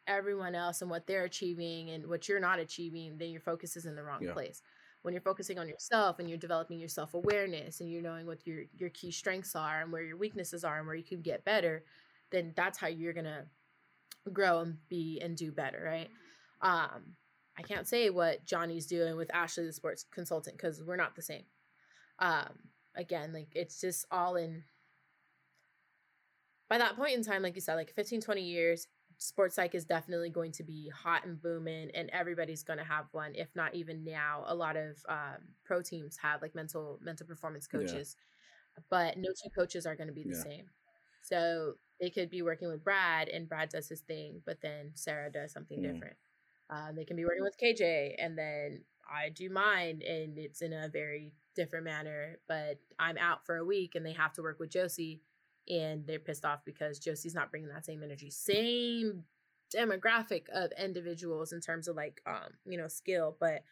[0.08, 3.86] everyone else and what they're achieving and what you're not achieving, then your focus is
[3.86, 4.34] in the wrong yeah.
[4.34, 4.62] place
[5.08, 8.64] when you're focusing on yourself and you're developing your self-awareness and you're knowing what your
[8.78, 11.86] your key strengths are and where your weaknesses are and where you can get better
[12.30, 13.46] then that's how you're gonna
[14.34, 16.10] grow and be and do better right?
[16.62, 17.16] Um
[17.58, 21.22] i can't say what johnny's doing with ashley the sports consultant because we're not the
[21.22, 21.46] same.
[22.20, 22.50] Um
[22.94, 24.62] again like it's just all in
[26.68, 28.88] by that point in time like you said like 15 20 years
[29.18, 33.06] sports psych is definitely going to be hot and booming and everybody's going to have
[33.12, 37.26] one if not even now a lot of um, pro teams have like mental mental
[37.26, 38.16] performance coaches
[38.78, 38.84] yeah.
[38.90, 40.44] but no two coaches are going to be the yeah.
[40.44, 40.66] same
[41.24, 45.32] so they could be working with brad and brad does his thing but then sarah
[45.32, 45.92] does something mm.
[45.92, 46.16] different
[46.70, 50.74] um, they can be working with kj and then i do mine and it's in
[50.74, 54.60] a very different manner but i'm out for a week and they have to work
[54.60, 55.22] with josie
[55.70, 58.30] and they're pissed off because Josie's not bringing that same energy.
[58.30, 59.24] Same
[59.76, 63.64] demographic of individuals in terms of like um, you know, skill, but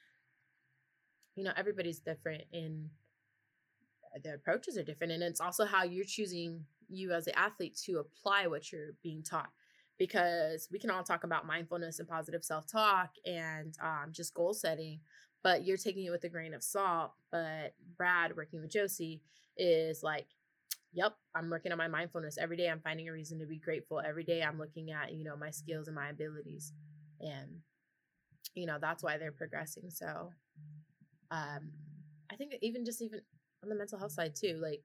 [1.36, 2.90] you know, everybody's different and
[4.24, 8.00] the approaches are different and it's also how you're choosing you as an athlete to
[8.00, 9.50] apply what you're being taught
[9.98, 15.00] because we can all talk about mindfulness and positive self-talk and um, just goal setting
[15.44, 19.22] but you're taking it with a grain of salt but brad working with josie
[19.58, 20.28] is like
[20.96, 22.70] yep, I'm working on my mindfulness every day.
[22.70, 24.42] I'm finding a reason to be grateful every day.
[24.42, 26.74] I'm looking at, you know, my skills and my abilities.
[27.20, 27.60] And,
[28.56, 29.90] you know, that's why they're progressing.
[29.90, 30.32] So,
[31.32, 31.72] um,
[32.32, 33.20] I think even just even
[33.62, 34.82] on the mental health side too, like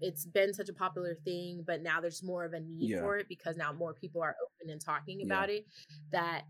[0.00, 3.00] it's been such a popular thing, but now there's more of a need yeah.
[3.00, 5.56] for it because now more people are open and talking about yeah.
[5.56, 5.66] it
[6.12, 6.42] that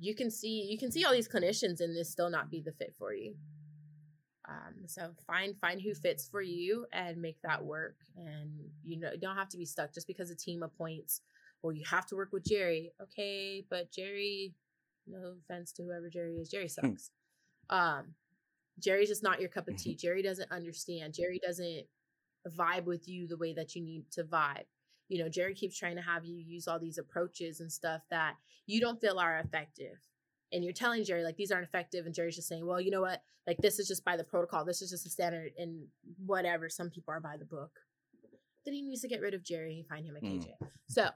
[0.00, 2.72] you can see you can see all these clinicians and this still not be the
[2.72, 3.34] fit for you.
[4.48, 7.96] Um, so find find who fits for you and make that work.
[8.16, 8.50] And
[8.82, 11.20] you know, you don't have to be stuck just because a team appoints.
[11.62, 12.92] Well, you have to work with Jerry.
[13.02, 14.54] Okay, but Jerry,
[15.06, 16.94] no offense to whoever Jerry is, Jerry hmm.
[16.94, 17.10] sucks.
[17.68, 18.14] um,
[18.80, 19.90] Jerry's just not your cup of tea.
[19.90, 19.98] Mm-hmm.
[19.98, 21.14] Jerry doesn't understand.
[21.14, 21.86] Jerry doesn't
[22.48, 24.64] vibe with you the way that you need to vibe.
[25.08, 28.34] You know, Jerry keeps trying to have you use all these approaches and stuff that
[28.66, 29.98] you don't feel are effective
[30.52, 33.00] and you're telling Jerry like these aren't effective, and Jerry's just saying, well, you know
[33.00, 35.86] what, like this is just by the protocol, this is just a standard, and
[36.24, 36.68] whatever.
[36.68, 37.70] Some people are by the book.
[38.64, 40.48] Then he needs to get rid of Jerry and find him a KJ.
[40.62, 40.68] Mm.
[40.88, 41.08] So,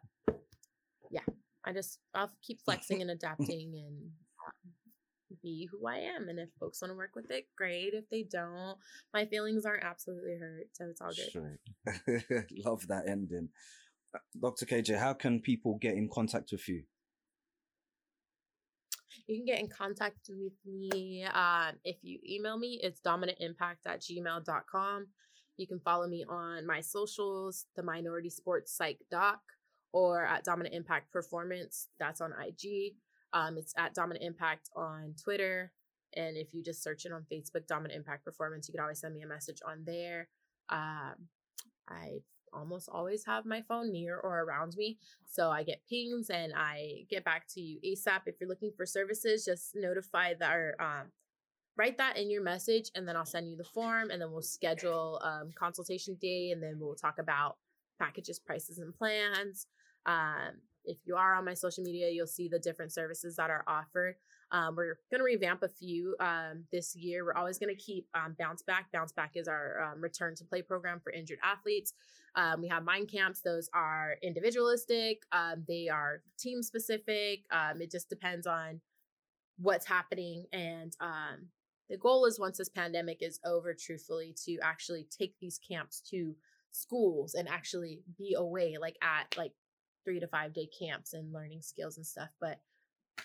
[1.10, 1.20] yeah,
[1.64, 4.10] I just I'll keep flexing and adapting and
[4.46, 6.28] um, be who I am.
[6.28, 7.94] And if folks want to work with it, great.
[7.94, 8.76] If they don't,
[9.12, 11.30] my feelings aren't absolutely hurt, so it's all good.
[11.30, 12.46] Sure.
[12.64, 13.48] Love that ending.
[14.14, 14.66] Uh, Dr.
[14.66, 16.84] KJ, how can people get in contact with you?
[19.26, 22.80] You can get in contact with me um, if you email me.
[22.82, 25.06] It's dominantimpact at gmail.com.
[25.56, 29.40] You can follow me on my socials, the Minority Sports Psych Doc,
[29.92, 31.88] or at Dominant Impact Performance.
[32.00, 32.94] That's on IG.
[33.32, 35.72] Um, it's at Dominant Impact on Twitter.
[36.14, 39.14] And if you just search it on Facebook, Dominant Impact Performance, you can always send
[39.14, 40.28] me a message on there.
[40.68, 41.14] Um,
[41.88, 44.98] I've almost always have my phone near or around me.
[45.26, 48.22] So I get pings and I get back to you ASAP.
[48.26, 51.06] If you're looking for services, just notify that or um,
[51.76, 54.42] write that in your message and then I'll send you the form and then we'll
[54.42, 57.56] schedule um, consultation day and then we'll talk about
[57.98, 59.66] packages, prices, and plans.
[60.06, 63.64] Um, if you are on my social media, you'll see the different services that are
[63.66, 64.16] offered.
[64.50, 67.24] Um, we're going to revamp a few um, this year.
[67.24, 68.90] We're always going to keep um, Bounce Back.
[68.92, 71.94] Bounce Back is our um, return to play program for injured athletes.
[72.34, 73.40] Um, we have mind camps.
[73.40, 75.22] Those are individualistic.
[75.32, 77.44] Um, they are team specific.
[77.52, 78.80] it just depends on
[79.58, 80.46] what's happening.
[80.52, 80.94] And
[81.90, 86.34] the goal is once this pandemic is over, truthfully, to actually take these camps to
[86.70, 89.52] schools and actually be away, like at like
[90.04, 92.30] three to five day camps and learning skills and stuff.
[92.40, 92.60] But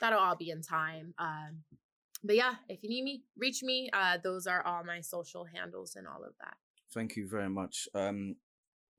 [0.01, 1.13] that'll all be in time.
[1.17, 1.63] Um,
[2.23, 3.89] but yeah, if you need me, reach me.
[3.93, 6.57] Uh, those are all my social handles and all of that.
[6.93, 7.87] Thank you very much.
[7.93, 8.35] Um,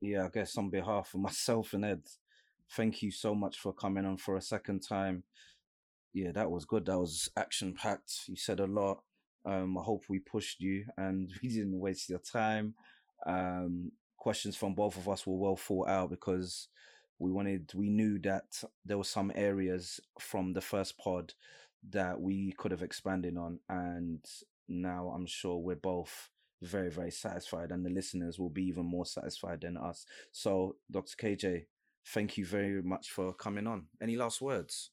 [0.01, 2.01] yeah, I guess on behalf of myself and Ed,
[2.71, 5.23] thank you so much for coming on for a second time.
[6.13, 6.85] Yeah, that was good.
[6.85, 8.11] That was action packed.
[8.27, 9.03] You said a lot.
[9.45, 12.73] Um, I hope we pushed you and we didn't waste your time.
[13.25, 16.67] Um, questions from both of us were well thought out because
[17.19, 21.33] we wanted we knew that there were some areas from the first pod
[21.91, 24.23] that we could have expanded on and
[24.67, 26.29] now i'm sure we're both
[26.61, 31.15] very very satisfied and the listeners will be even more satisfied than us so dr
[31.15, 31.65] kj
[32.07, 34.91] thank you very much for coming on any last words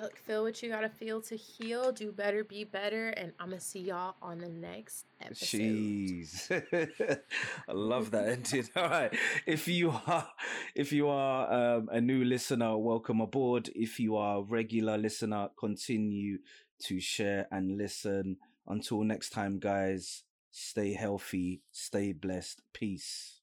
[0.00, 1.90] Look, feel what you gotta feel to heal.
[1.90, 5.58] Do better, be better, and I'm gonna see y'all on the next episode.
[5.58, 6.50] Jeez,
[7.68, 8.68] I love that ending.
[8.76, 9.14] All right,
[9.46, 10.28] if you are
[10.74, 13.70] if you are um, a new listener, welcome aboard.
[13.74, 16.38] If you are a regular listener, continue
[16.80, 18.36] to share and listen.
[18.66, 20.24] Until next time, guys.
[20.52, 22.62] Stay healthy, stay blessed.
[22.72, 23.39] Peace.